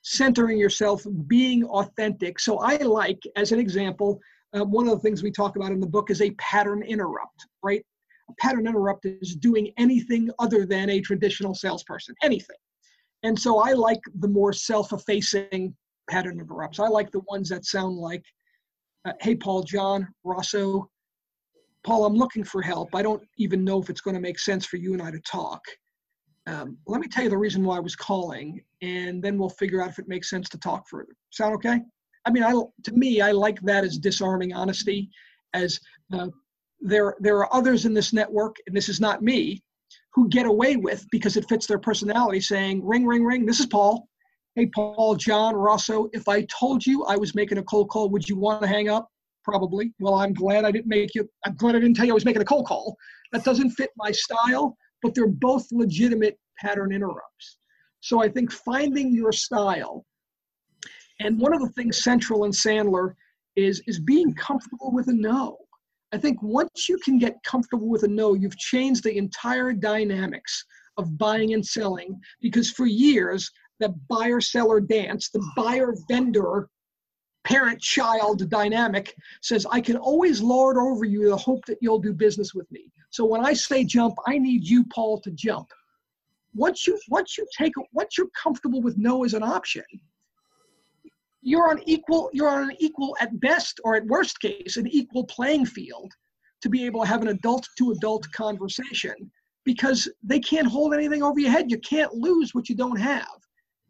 [0.00, 2.40] centering yourself, being authentic.
[2.40, 4.18] So I like, as an example,
[4.56, 7.46] uh, one of the things we talk about in the book is a pattern interrupt,
[7.62, 7.84] right?
[8.30, 12.56] A pattern interrupt is doing anything other than a traditional salesperson, anything.
[13.24, 15.74] And so I like the more self effacing
[16.08, 16.78] pattern of interrupts.
[16.78, 18.22] I like the ones that sound like,
[19.06, 20.88] uh, hey, Paul, John, Rosso,
[21.84, 22.94] Paul, I'm looking for help.
[22.94, 25.20] I don't even know if it's going to make sense for you and I to
[25.20, 25.60] talk.
[26.46, 29.82] Um, let me tell you the reason why I was calling, and then we'll figure
[29.82, 31.14] out if it makes sense to talk further.
[31.30, 31.80] Sound okay?
[32.26, 35.10] I mean, I to me, I like that as disarming honesty.
[35.54, 35.80] As
[36.12, 36.28] uh,
[36.80, 39.62] there, there are others in this network, and this is not me,
[40.14, 43.66] who get away with because it fits their personality saying, ring, ring, ring, this is
[43.66, 44.08] Paul.
[44.54, 48.28] Hey, Paul, John, Rosso, if I told you I was making a cold call, would
[48.28, 49.08] you want to hang up?
[49.42, 49.92] Probably.
[49.98, 52.24] Well, I'm glad I didn't make you, I'm glad I didn't tell you I was
[52.24, 52.96] making a cold call.
[53.32, 57.58] That doesn't fit my style, but they're both legitimate pattern interrupts.
[58.00, 60.04] So I think finding your style,
[61.20, 63.14] and one of the things Central and Sandler
[63.56, 65.56] is, is being comfortable with a no.
[66.14, 70.64] I think once you can get comfortable with a no, you've changed the entire dynamics
[70.96, 73.50] of buying and selling because for years,
[73.80, 76.68] the buyer seller dance, the buyer vendor
[77.42, 79.12] parent child dynamic
[79.42, 82.84] says, I can always lord over you the hope that you'll do business with me.
[83.10, 85.66] So when I say jump, I need you, Paul, to jump.
[86.54, 89.82] Once you once you take once you're comfortable with no as an option,
[91.44, 95.24] you're on equal you're on an equal at best or at worst case an equal
[95.26, 96.10] playing field
[96.62, 99.14] to be able to have an adult to adult conversation
[99.64, 101.70] because they can't hold anything over your head.
[101.70, 103.38] You can't lose what you don't have.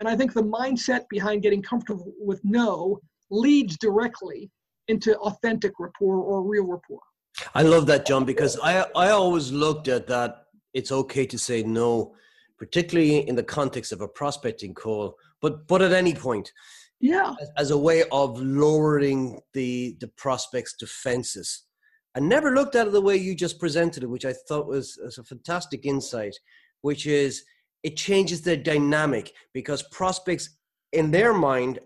[0.01, 3.01] And i think the mindset behind getting comfortable with no
[3.31, 4.51] leads directly
[4.89, 7.01] into authentic rapport or real rapport.
[7.55, 10.31] I love that john because i i always looked at that
[10.73, 12.15] it's okay to say no
[12.59, 15.17] particularly in the context of a prospecting call.
[15.41, 16.53] But but at any point
[17.01, 21.65] yeah as, as, a way of lowering the the prospects defenses
[22.15, 24.99] i never looked at it the way you just presented it which i thought was,
[25.03, 26.37] was a fantastic insight
[26.83, 27.45] which is
[27.83, 30.57] it changes the dynamic because prospects
[30.93, 31.79] in their mind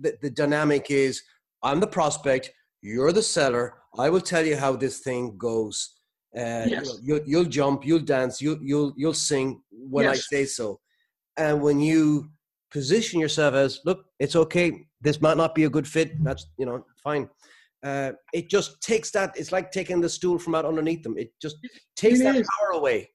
[0.00, 1.22] the, the dynamic is
[1.62, 2.50] i'm the prospect
[2.82, 5.94] you're the seller i will tell you how this thing goes
[6.36, 6.98] uh, yes.
[7.02, 10.16] you'll, you'll jump you'll dance you'll you'll you'll sing when yes.
[10.16, 10.78] i say so
[11.36, 12.28] and when you
[12.70, 14.86] position yourself as look it's okay.
[15.00, 16.22] This might not be a good fit.
[16.22, 17.28] That's you know fine.
[17.84, 21.16] Uh, it just takes that it's like taking the stool from out underneath them.
[21.16, 21.56] It just
[21.96, 23.10] takes it that power away.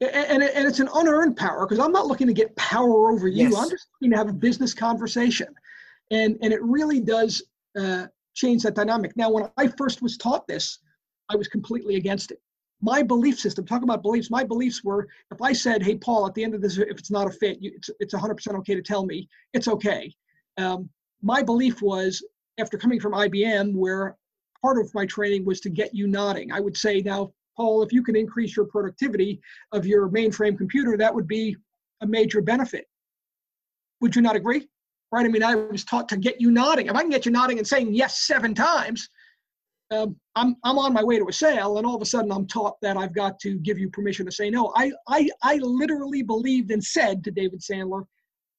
[0.00, 3.44] And, and it's an unearned power because i'm not looking to get power over you.
[3.48, 3.56] Yes.
[3.56, 5.48] i'm just looking to have a business conversation.
[6.10, 7.42] And and it really does
[7.78, 9.16] uh, change that dynamic.
[9.16, 10.78] Now when i first was taught this
[11.28, 12.40] i was completely against it
[12.82, 16.34] my belief system talk about beliefs my beliefs were if i said hey paul at
[16.34, 18.82] the end of this if it's not a fit you, it's, it's 100% okay to
[18.82, 20.12] tell me it's okay.
[20.56, 20.88] Um,
[21.22, 22.24] my belief was
[22.58, 24.16] after coming from ibm where
[24.62, 26.52] part of my training was to get you nodding.
[26.52, 29.40] I would say now paul if you can increase your productivity
[29.72, 31.56] of your mainframe computer that would be
[32.00, 32.86] a major benefit.
[34.00, 34.68] Would you not agree?
[35.12, 35.26] Right?
[35.26, 36.86] I mean i was taught to get you nodding.
[36.86, 39.08] If i can get you nodding and saying yes seven times
[39.90, 42.46] um, I'm, I'm on my way to a sale and all of a sudden I'm
[42.46, 44.72] taught that I've got to give you permission to say no.
[44.76, 48.04] I, I, I literally believed and said to David Sandler,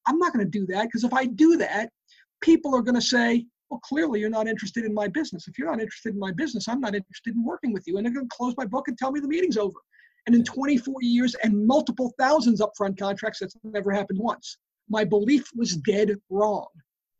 [0.06, 1.90] I'm not going to do that because if I do that,
[2.42, 5.48] people are going to say, well, clearly you're not interested in my business.
[5.48, 7.96] If you're not interested in my business, I'm not interested in working with you.
[7.96, 9.78] And they're going to close my book and tell me the meeting's over.
[10.26, 14.58] And in 24 years and multiple thousands upfront contracts, that's never happened once.
[14.90, 16.66] My belief was dead wrong.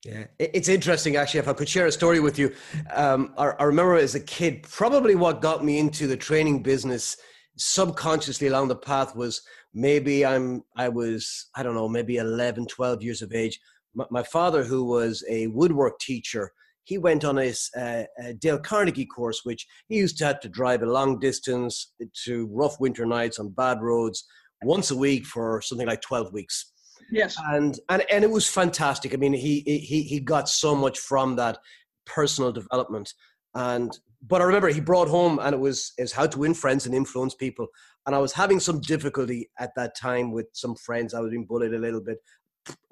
[0.05, 1.40] Yeah, it's interesting actually.
[1.40, 2.53] If I could share a story with you,
[2.92, 7.16] um, I, I, remember as a kid, probably what got me into the training business
[7.57, 9.42] subconsciously along the path was
[9.74, 13.61] maybe I'm, I was, I don't know, maybe 11, 12 years of age.
[13.94, 16.50] My, my father, who was a woodwork teacher,
[16.82, 20.82] he went on a, a Dale Carnegie course, which he used to have to drive
[20.82, 21.92] a long distance
[22.24, 24.24] to rough winter nights on bad roads
[24.64, 26.71] once a week for something like 12 weeks
[27.12, 27.36] Yes.
[27.46, 29.12] And and and it was fantastic.
[29.12, 31.58] I mean, he he he got so much from that
[32.06, 33.12] personal development.
[33.54, 33.96] And
[34.26, 36.94] but I remember he brought home and it was is how to win friends and
[36.94, 37.66] influence people.
[38.06, 41.12] And I was having some difficulty at that time with some friends.
[41.12, 42.18] I was being bullied a little bit.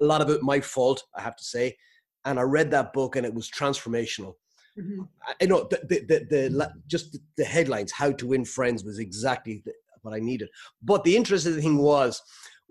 [0.01, 1.77] A lot of it my fault, I have to say.
[2.23, 4.35] And I read that book and it was transformational.
[4.77, 5.01] Mm-hmm.
[5.41, 9.63] I know the, the, the, the, just the headlines, how to win friends was exactly
[10.01, 10.49] what I needed.
[10.81, 12.21] But the interesting thing was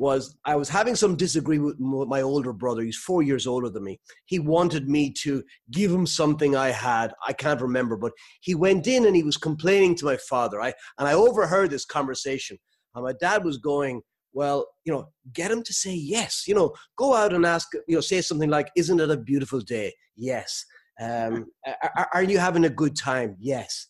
[0.01, 2.83] was I was having some disagreement with my older brother.
[2.83, 4.01] He's four years older than me.
[4.25, 7.13] He wanted me to give him something I had.
[7.29, 10.59] I can't remember, but he went in and he was complaining to my father.
[10.59, 12.57] I and I overheard this conversation.
[12.95, 14.01] And my dad was going,
[14.33, 16.45] well, you know, get him to say yes.
[16.49, 17.69] You know, go out and ask.
[17.87, 20.65] You know, say something like, "Isn't it a beautiful day?" Yes.
[20.99, 21.47] Um,
[21.83, 23.37] are, are you having a good time?
[23.39, 23.87] Yes.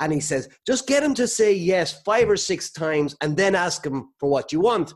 [0.00, 3.54] And he says, just get him to say yes five or six times and then
[3.54, 4.92] ask him for what you want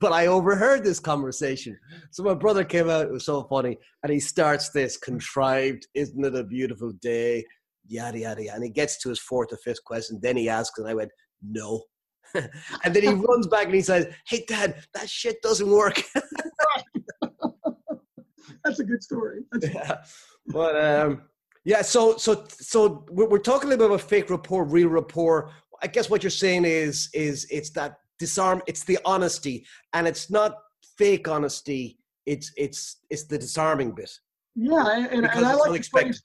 [0.00, 1.76] but I overheard this conversation.
[2.10, 6.24] So my brother came out, it was so funny, and he starts this contrived, isn't
[6.24, 7.44] it a beautiful day?
[7.88, 8.54] Yada, yada, yada.
[8.54, 10.20] And he gets to his fourth or fifth question.
[10.22, 11.10] Then he asks, and I went,
[11.42, 11.82] no.
[12.34, 16.00] and then he runs back and he says, hey, dad, that shit doesn't work.
[18.64, 19.40] That's a good story.
[19.50, 19.96] That's yeah.
[20.46, 21.22] But, um,
[21.64, 25.50] yeah, so so so we're, talking a little bit about fake rapport, real rapport.
[25.80, 28.62] I guess what you're saying is is it's that disarm.
[28.68, 30.52] It's the honesty, and it's not
[30.96, 31.98] fake honesty.
[32.24, 34.12] It's it's it's the disarming bit.
[34.54, 36.22] Yeah, and, and I like the phrase.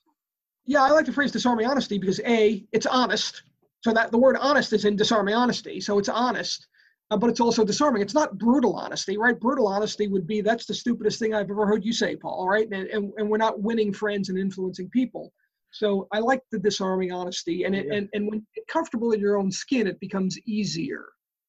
[0.64, 3.42] Yeah, I like the phrase disarming honesty because a it's honest.
[3.84, 5.80] So that the word honest is in disarming honesty.
[5.80, 6.66] So it's honest,
[7.10, 8.02] uh, but it's also disarming.
[8.02, 9.38] It's not brutal honesty, right?
[9.46, 12.36] Brutal honesty would be that's the stupidest thing I've ever heard you say, Paul.
[12.40, 15.32] All right, and and, and we're not winning friends and influencing people.
[15.70, 17.96] So I like the disarming honesty, and it, yeah.
[17.96, 21.06] and and when you're comfortable in your own skin, it becomes easier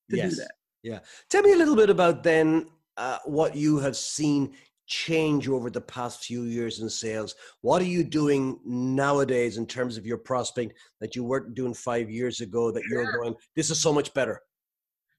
[0.10, 0.32] to yes.
[0.32, 0.52] do that.
[0.84, 1.00] Yeah.
[1.30, 4.54] Tell me a little bit about then uh, what you have seen
[4.88, 7.36] change over the past few years in sales.
[7.62, 12.10] What are you doing nowadays in terms of your prospect that you weren't doing five
[12.10, 12.72] years ago?
[12.72, 14.42] That you're going, this is so much better.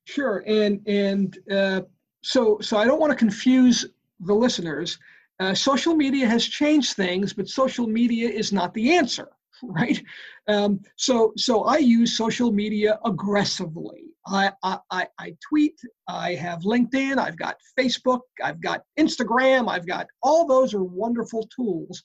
[0.05, 1.83] Sure, and and uh,
[2.23, 3.87] so so I don't want to confuse
[4.21, 4.99] the listeners.
[5.41, 9.29] Uh, social media has changed things, but social media is not the answer,
[9.63, 10.03] right?
[10.49, 14.10] Um, so, so I use social media aggressively.
[14.27, 20.07] I, I, I tweet, I have LinkedIn, I've got Facebook, I've got Instagram, I've got
[20.23, 22.03] all those are wonderful tools.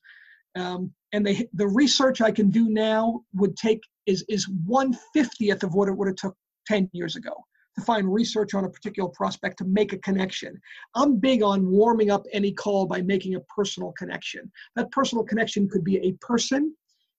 [0.55, 5.63] Um, and they, the research I can do now would take is, is one fiftieth
[5.63, 6.35] of what it would have took
[6.67, 7.33] 10 years ago
[7.77, 10.59] to find research on a particular prospect to make a connection.
[10.95, 14.49] I'm big on warming up any call by making a personal connection.
[14.75, 16.73] That personal connection could be a person,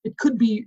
[0.05, 0.67] it could be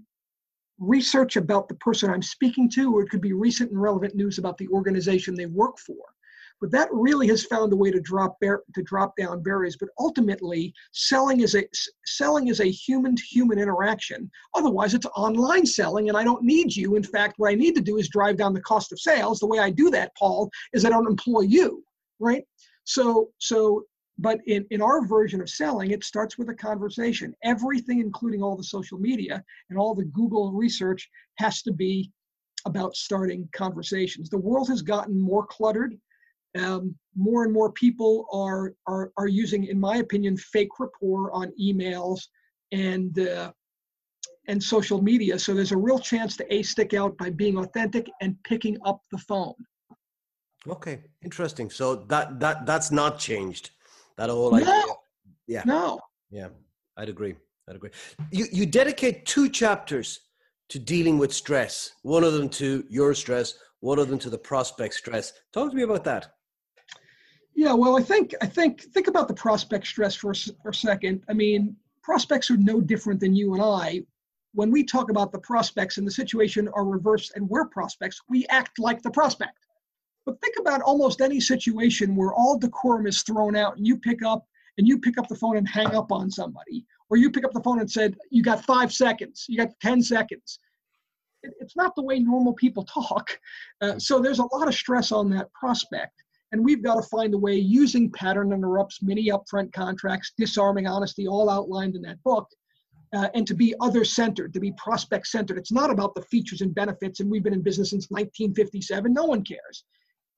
[0.80, 4.38] research about the person I'm speaking to, or it could be recent and relevant news
[4.38, 5.96] about the organization they work for.
[6.62, 9.78] But that really has found a way to drop bar- to drop down barriers.
[9.80, 11.64] But ultimately, selling is a
[12.06, 14.30] selling is a human to human interaction.
[14.54, 16.96] Otherwise, it's online selling, and I don't need you.
[16.96, 19.40] In fact, what I need to do is drive down the cost of sales.
[19.40, 21.84] The way I do that, Paul, is I don't employ you,
[22.20, 22.44] right?
[22.84, 23.86] So so
[24.20, 27.34] but in, in our version of selling, it starts with a conversation.
[27.44, 32.12] Everything, including all the social media and all the Google research, has to be
[32.66, 34.30] about starting conversations.
[34.30, 35.98] The world has gotten more cluttered
[36.58, 41.52] um, more and more people are, are, are using, in my opinion, fake rapport on
[41.62, 42.22] emails
[42.72, 43.52] and, uh,
[44.48, 45.38] and social media.
[45.38, 49.02] So there's a real chance to A, stick out by being authentic and picking up
[49.12, 49.54] the phone.
[50.68, 51.70] Okay, interesting.
[51.70, 53.72] So that, that, that's not changed.
[54.20, 54.98] That whole no.
[55.48, 55.64] Yeah.
[55.66, 56.02] No.
[56.30, 56.50] Yeah,
[56.98, 57.36] I'd agree.
[57.70, 57.92] I'd agree.
[58.32, 60.20] You, you dedicate two chapters
[60.68, 61.92] to dealing with stress.
[62.02, 65.32] One of them to your stress, one of them to the prospect stress.
[65.54, 66.34] Talk to me about that.
[67.56, 70.74] Yeah, well, I think I think think about the prospect stress for a, for a
[70.74, 71.24] second.
[71.30, 74.02] I mean, prospects are no different than you and I.
[74.54, 78.46] When we talk about the prospects and the situation are reversed and we're prospects, we
[78.48, 79.60] act like the prospect.
[80.30, 84.24] But think about almost any situation where all decorum is thrown out and you pick
[84.24, 84.46] up
[84.78, 87.52] and you pick up the phone and hang up on somebody, or you pick up
[87.52, 90.60] the phone and said, "You got five seconds, you got ten seconds."
[91.42, 93.40] It's not the way normal people talk.
[93.82, 96.22] Uh, so there's a lot of stress on that prospect.
[96.52, 101.28] And we've got to find a way using pattern interrupts, mini upfront contracts, disarming honesty,
[101.28, 102.48] all outlined in that book,
[103.14, 105.58] uh, and to be other centered, to be prospect centered.
[105.58, 109.12] It's not about the features and benefits, and we've been in business since 1957.
[109.12, 109.86] No one cares.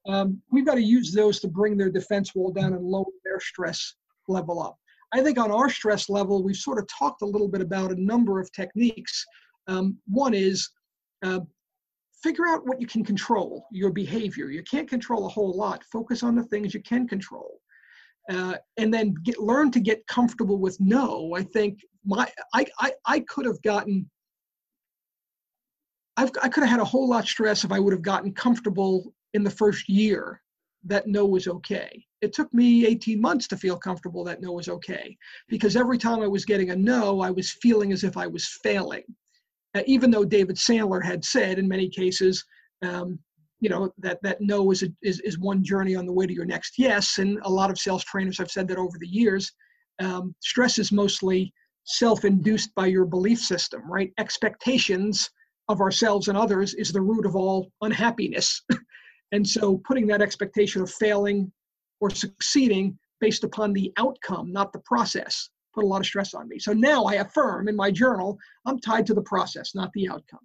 [0.08, 3.40] Um, we've got to use those to bring their defense wall down and lower their
[3.40, 3.96] stress
[4.28, 4.78] level up.
[5.14, 8.02] I think on our stress level, we've sort of talked a little bit about a
[8.02, 9.26] number of techniques.
[9.68, 10.70] Um, one is
[11.24, 11.42] uh,
[12.24, 14.50] figure out what you can control, your behavior.
[14.50, 15.84] You can't control a whole lot.
[15.92, 17.60] Focus on the things you can control.
[18.30, 21.36] Uh, and then get, learn to get comfortable with no.
[21.36, 24.10] I think my I, I, I could have gotten
[26.18, 29.12] I've, I could have had a whole lot stress if I would have gotten comfortable
[29.34, 30.42] in the first year
[30.84, 32.04] that no was okay.
[32.22, 35.16] It took me 18 months to feel comfortable that no was okay
[35.48, 38.60] because every time I was getting a no, I was feeling as if I was
[38.64, 39.04] failing
[39.76, 42.44] uh, even though David Sandler had said in many cases,
[42.82, 43.20] um,
[43.60, 46.34] you know, that, that no is, a, is, is one journey on the way to
[46.34, 47.20] your next yes.
[47.20, 49.52] And a lot of sales trainers have said that over the years.
[50.00, 51.54] Um, stress is mostly
[51.84, 54.12] self induced by your belief system, right?
[54.18, 55.30] Expectations
[55.70, 58.62] of ourselves and others is the root of all unhappiness.
[59.32, 61.52] and so putting that expectation of failing
[62.00, 66.48] or succeeding based upon the outcome, not the process, put a lot of stress on
[66.50, 66.60] me.
[66.60, 70.40] So now I affirm in my journal, I'm tied to the process, not the outcome.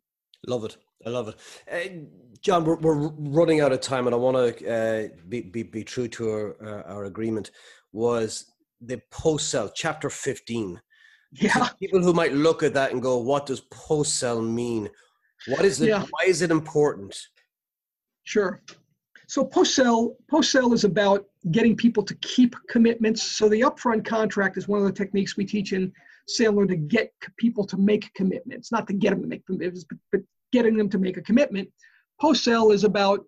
[0.47, 0.77] Love it.
[1.05, 1.37] I love it.
[1.71, 2.07] Uh,
[2.41, 5.83] John, we're, we're running out of time, and I want to uh, be, be, be
[5.83, 7.51] true to our, uh, our agreement.
[7.93, 10.81] Was the post sell chapter 15?
[11.33, 11.53] Yeah.
[11.53, 14.89] So people who might look at that and go, "What does post sell mean?
[15.49, 15.89] What is it?
[15.89, 16.05] Yeah.
[16.11, 17.17] Why is it important?"
[18.27, 18.61] Sure.
[19.29, 23.23] So post sell post sell is about getting people to keep commitments.
[23.23, 25.93] So the upfront contract is one of the techniques we teach in
[26.29, 29.99] Sandler to get people to make commitments, not to get them to make commitments, but,
[30.11, 30.21] but
[30.53, 31.69] getting them to make a commitment.
[32.21, 33.25] Post sale is about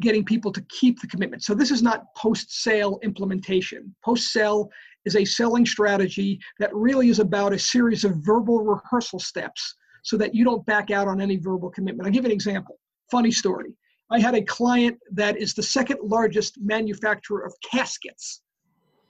[0.00, 1.42] getting people to keep the commitment.
[1.42, 3.94] So this is not post sale implementation.
[4.02, 4.70] Post sale
[5.04, 10.16] is a selling strategy that really is about a series of verbal rehearsal steps so
[10.16, 12.06] that you don't back out on any verbal commitment.
[12.06, 12.78] I'll give you an example.
[13.10, 13.74] Funny story.
[14.12, 18.42] I had a client that is the second largest manufacturer of caskets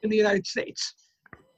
[0.02, 0.94] in the United States.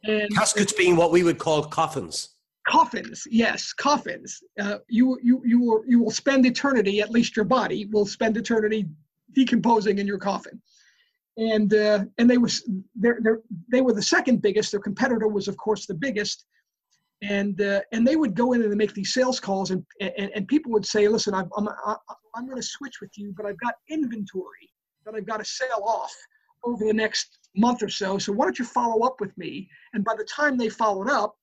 [0.04, 2.30] And caskets being what we would call coffins.
[2.66, 4.40] Coffins, yes, coffins.
[4.58, 7.02] Uh, you you you will you will spend eternity.
[7.02, 8.86] At least your body will spend eternity
[9.34, 10.60] decomposing in your coffin.
[11.36, 13.40] And uh, and they was they're, they're,
[13.70, 14.70] they were the second biggest.
[14.70, 16.46] Their competitor was of course the biggest.
[17.22, 20.48] And uh, and they would go in and make these sales calls, and and, and
[20.48, 21.68] people would say, "Listen, I'm I'm
[22.34, 24.70] I'm going to switch with you, but I've got inventory
[25.04, 26.14] that I've got to sell off
[26.64, 28.18] over the next month or so.
[28.18, 31.36] So why don't you follow up with me?" And by the time they followed up,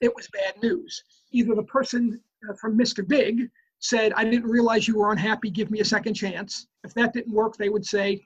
[0.00, 1.02] it was bad news.
[1.32, 3.06] Either the person uh, from Mr.
[3.06, 6.66] Big said, I didn't realize you were unhappy, give me a second chance.
[6.84, 8.24] If that didn't work, they would say,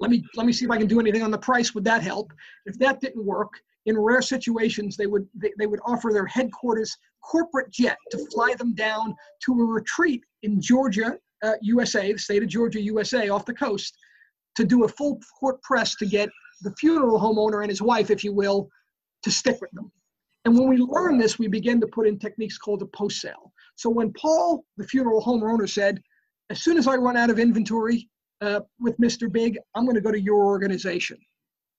[0.00, 1.74] let me, let me see if I can do anything on the price.
[1.74, 2.32] Would that help?
[2.66, 3.52] If that didn't work,
[3.86, 8.54] in rare situations, they would, they, they would offer their headquarters corporate jet to fly
[8.54, 13.44] them down to a retreat in Georgia, uh, USA, the state of Georgia, USA, off
[13.46, 13.96] the coast,
[14.56, 16.28] to do a full court press to get
[16.62, 18.68] the funeral homeowner and his wife, if you will,
[19.22, 19.90] to stick with them.
[20.44, 23.52] And when we learn this, we begin to put in techniques called a post sale.
[23.76, 26.00] So when Paul, the funeral home owner, said,
[26.50, 28.08] as soon as I run out of inventory
[28.40, 29.30] uh, with Mr.
[29.30, 31.18] Big, I'm going to go to your organization.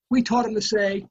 [0.09, 1.05] We taught him to say,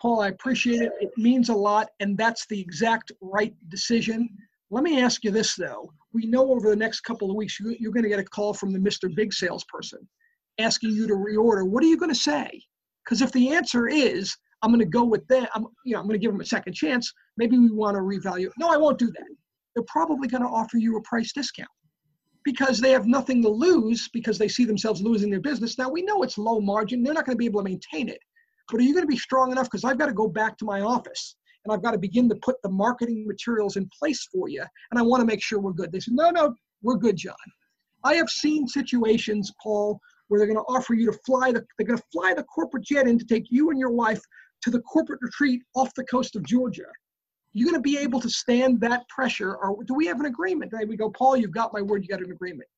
[0.00, 0.92] Paul, I appreciate it.
[1.00, 4.28] It means a lot, and that's the exact right decision.
[4.70, 5.92] Let me ask you this, though.
[6.12, 8.72] We know over the next couple of weeks you're going to get a call from
[8.72, 9.14] the Mr.
[9.14, 10.08] Big salesperson
[10.58, 11.66] asking you to reorder.
[11.66, 12.50] What are you going to say?
[13.04, 15.50] Because if the answer is, I'm going to go with that.
[15.54, 17.12] I'm, you know, I'm going to give them a second chance.
[17.36, 18.50] Maybe we want to revalue.
[18.58, 19.26] No, I won't do that.
[19.74, 21.68] They're probably going to offer you a price discount
[22.44, 25.78] because they have nothing to lose because they see themselves losing their business.
[25.78, 27.02] Now we know it's low margin.
[27.02, 28.18] They're not going to be able to maintain it.
[28.70, 29.66] But are you going to be strong enough?
[29.66, 32.36] Because I've got to go back to my office and I've got to begin to
[32.36, 34.64] put the marketing materials in place for you.
[34.90, 35.92] And I want to make sure we're good.
[35.92, 37.34] They said, no, no, we're good, John.
[38.04, 41.86] I have seen situations, Paul, where they're going to offer you to fly the, they're
[41.86, 44.20] going to fly the corporate jet in to take you and your wife
[44.62, 46.86] to the corporate retreat off the coast of Georgia,
[47.52, 50.72] you're going to be able to stand that pressure, or do we have an agreement?
[50.72, 52.68] And we go, Paul, you've got my word, you got an agreement.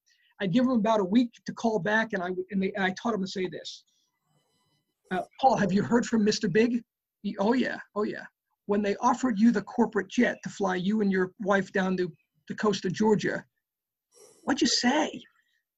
[0.40, 2.94] I give them about a week to call back, and I and, they, and I
[3.00, 3.84] taught them to say this.
[5.10, 6.50] Uh, Paul, have you heard from Mr.
[6.50, 6.82] Big?
[7.22, 8.24] He, oh yeah, oh yeah.
[8.66, 12.12] When they offered you the corporate jet to fly you and your wife down to
[12.48, 13.44] the coast of Georgia,
[14.44, 15.20] what'd you say?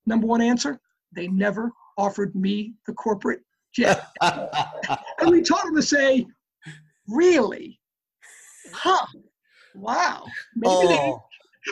[0.07, 0.81] Number one answer:
[1.13, 3.41] They never offered me the corporate
[3.75, 4.07] jet.
[4.23, 6.27] and we taught him to say,
[7.09, 7.81] really?
[8.73, 9.07] Huh.
[9.75, 10.25] Wow.
[10.55, 11.23] Maybe oh,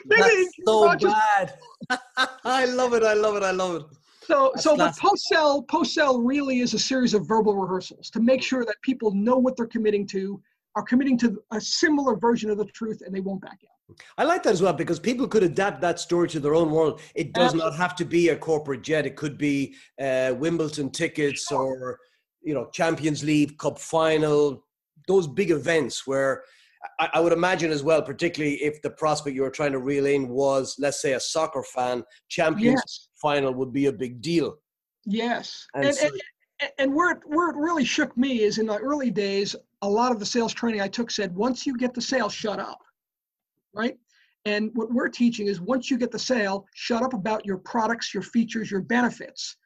[0.05, 1.55] they, maybe that's so bad.
[2.45, 3.03] I love it.
[3.03, 3.43] I love it.
[3.43, 3.83] I love it.
[4.25, 8.09] So, that's so the post sell post sell really is a series of verbal rehearsals
[8.11, 10.41] to make sure that people know what they're committing to,
[10.75, 13.97] are committing to a similar version of the truth, and they won't back out.
[14.17, 17.01] I like that as well because people could adapt that story to their own world.
[17.15, 17.71] It does Absolutely.
[17.71, 19.07] not have to be a corporate jet.
[19.07, 21.59] It could be uh, Wimbledon tickets sure.
[21.59, 21.99] or
[22.43, 24.65] you know Champions League, Cup final,
[25.07, 26.43] those big events where
[26.99, 30.07] I, I, would imagine as well, particularly if the prospect you were trying to reel
[30.07, 33.09] in was, let's say, a soccer fan, Champions yes.
[33.21, 34.57] final would be a big deal.
[35.05, 36.11] Yes, and, and, so,
[36.61, 39.89] and, and where it, where it really shook me is in the early days, a
[39.89, 42.79] lot of the sales training I took said, once you get the sale, shut up,
[43.75, 43.97] right?
[44.45, 48.15] And what we're teaching is once you get the sale, shut up about your products,
[48.15, 49.57] your features, your benefits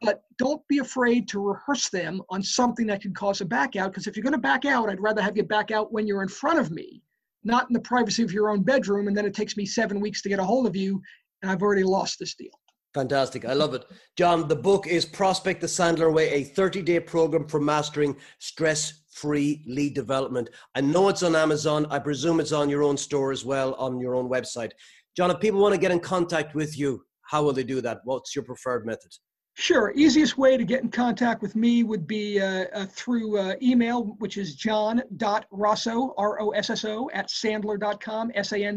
[0.00, 3.90] but don't be afraid to rehearse them on something that could cause a back out.
[3.90, 6.22] Because if you're going to back out, I'd rather have you back out when you're
[6.22, 7.02] in front of me,
[7.44, 9.08] not in the privacy of your own bedroom.
[9.08, 11.00] And then it takes me seven weeks to get a hold of you,
[11.42, 12.52] and I've already lost this deal.
[12.94, 13.44] Fantastic.
[13.44, 13.84] I love it.
[14.16, 18.99] John, the book is Prospect the Sandler Way, a 30 day program for mastering stress
[19.20, 20.48] free lead development.
[20.74, 21.86] I know it's on Amazon.
[21.90, 24.70] I presume it's on your own store as well, on your own website.
[25.16, 28.00] John, if people want to get in contact with you, how will they do that?
[28.04, 29.12] What's your preferred method?
[29.54, 29.92] Sure.
[29.94, 34.16] Easiest way to get in contact with me would be uh, uh, through uh, email,
[34.18, 38.70] which is john.rosso, R-O-S-S-O, at sandler.com, S-A-N-D-L-E-R.com.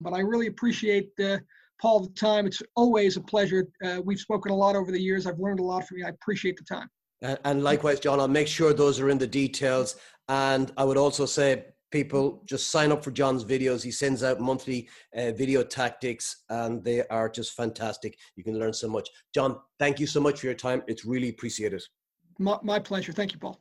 [0.00, 1.38] But I really appreciate uh,
[1.80, 2.46] Paul the time.
[2.46, 3.68] It's always a pleasure.
[3.82, 5.26] Uh, we've spoken a lot over the years.
[5.26, 6.06] I've learned a lot from you.
[6.06, 6.90] I appreciate the time.
[7.22, 9.96] And likewise, John, I'll make sure those are in the details.
[10.28, 13.82] And I would also say people just sign up for John's videos.
[13.82, 18.18] He sends out monthly uh, video tactics, and they are just fantastic.
[18.36, 19.08] You can learn so much.
[19.34, 20.82] John, thank you so much for your time.
[20.86, 21.82] It's really appreciated.
[22.38, 23.12] My, my pleasure.
[23.12, 23.60] Thank you, Paul.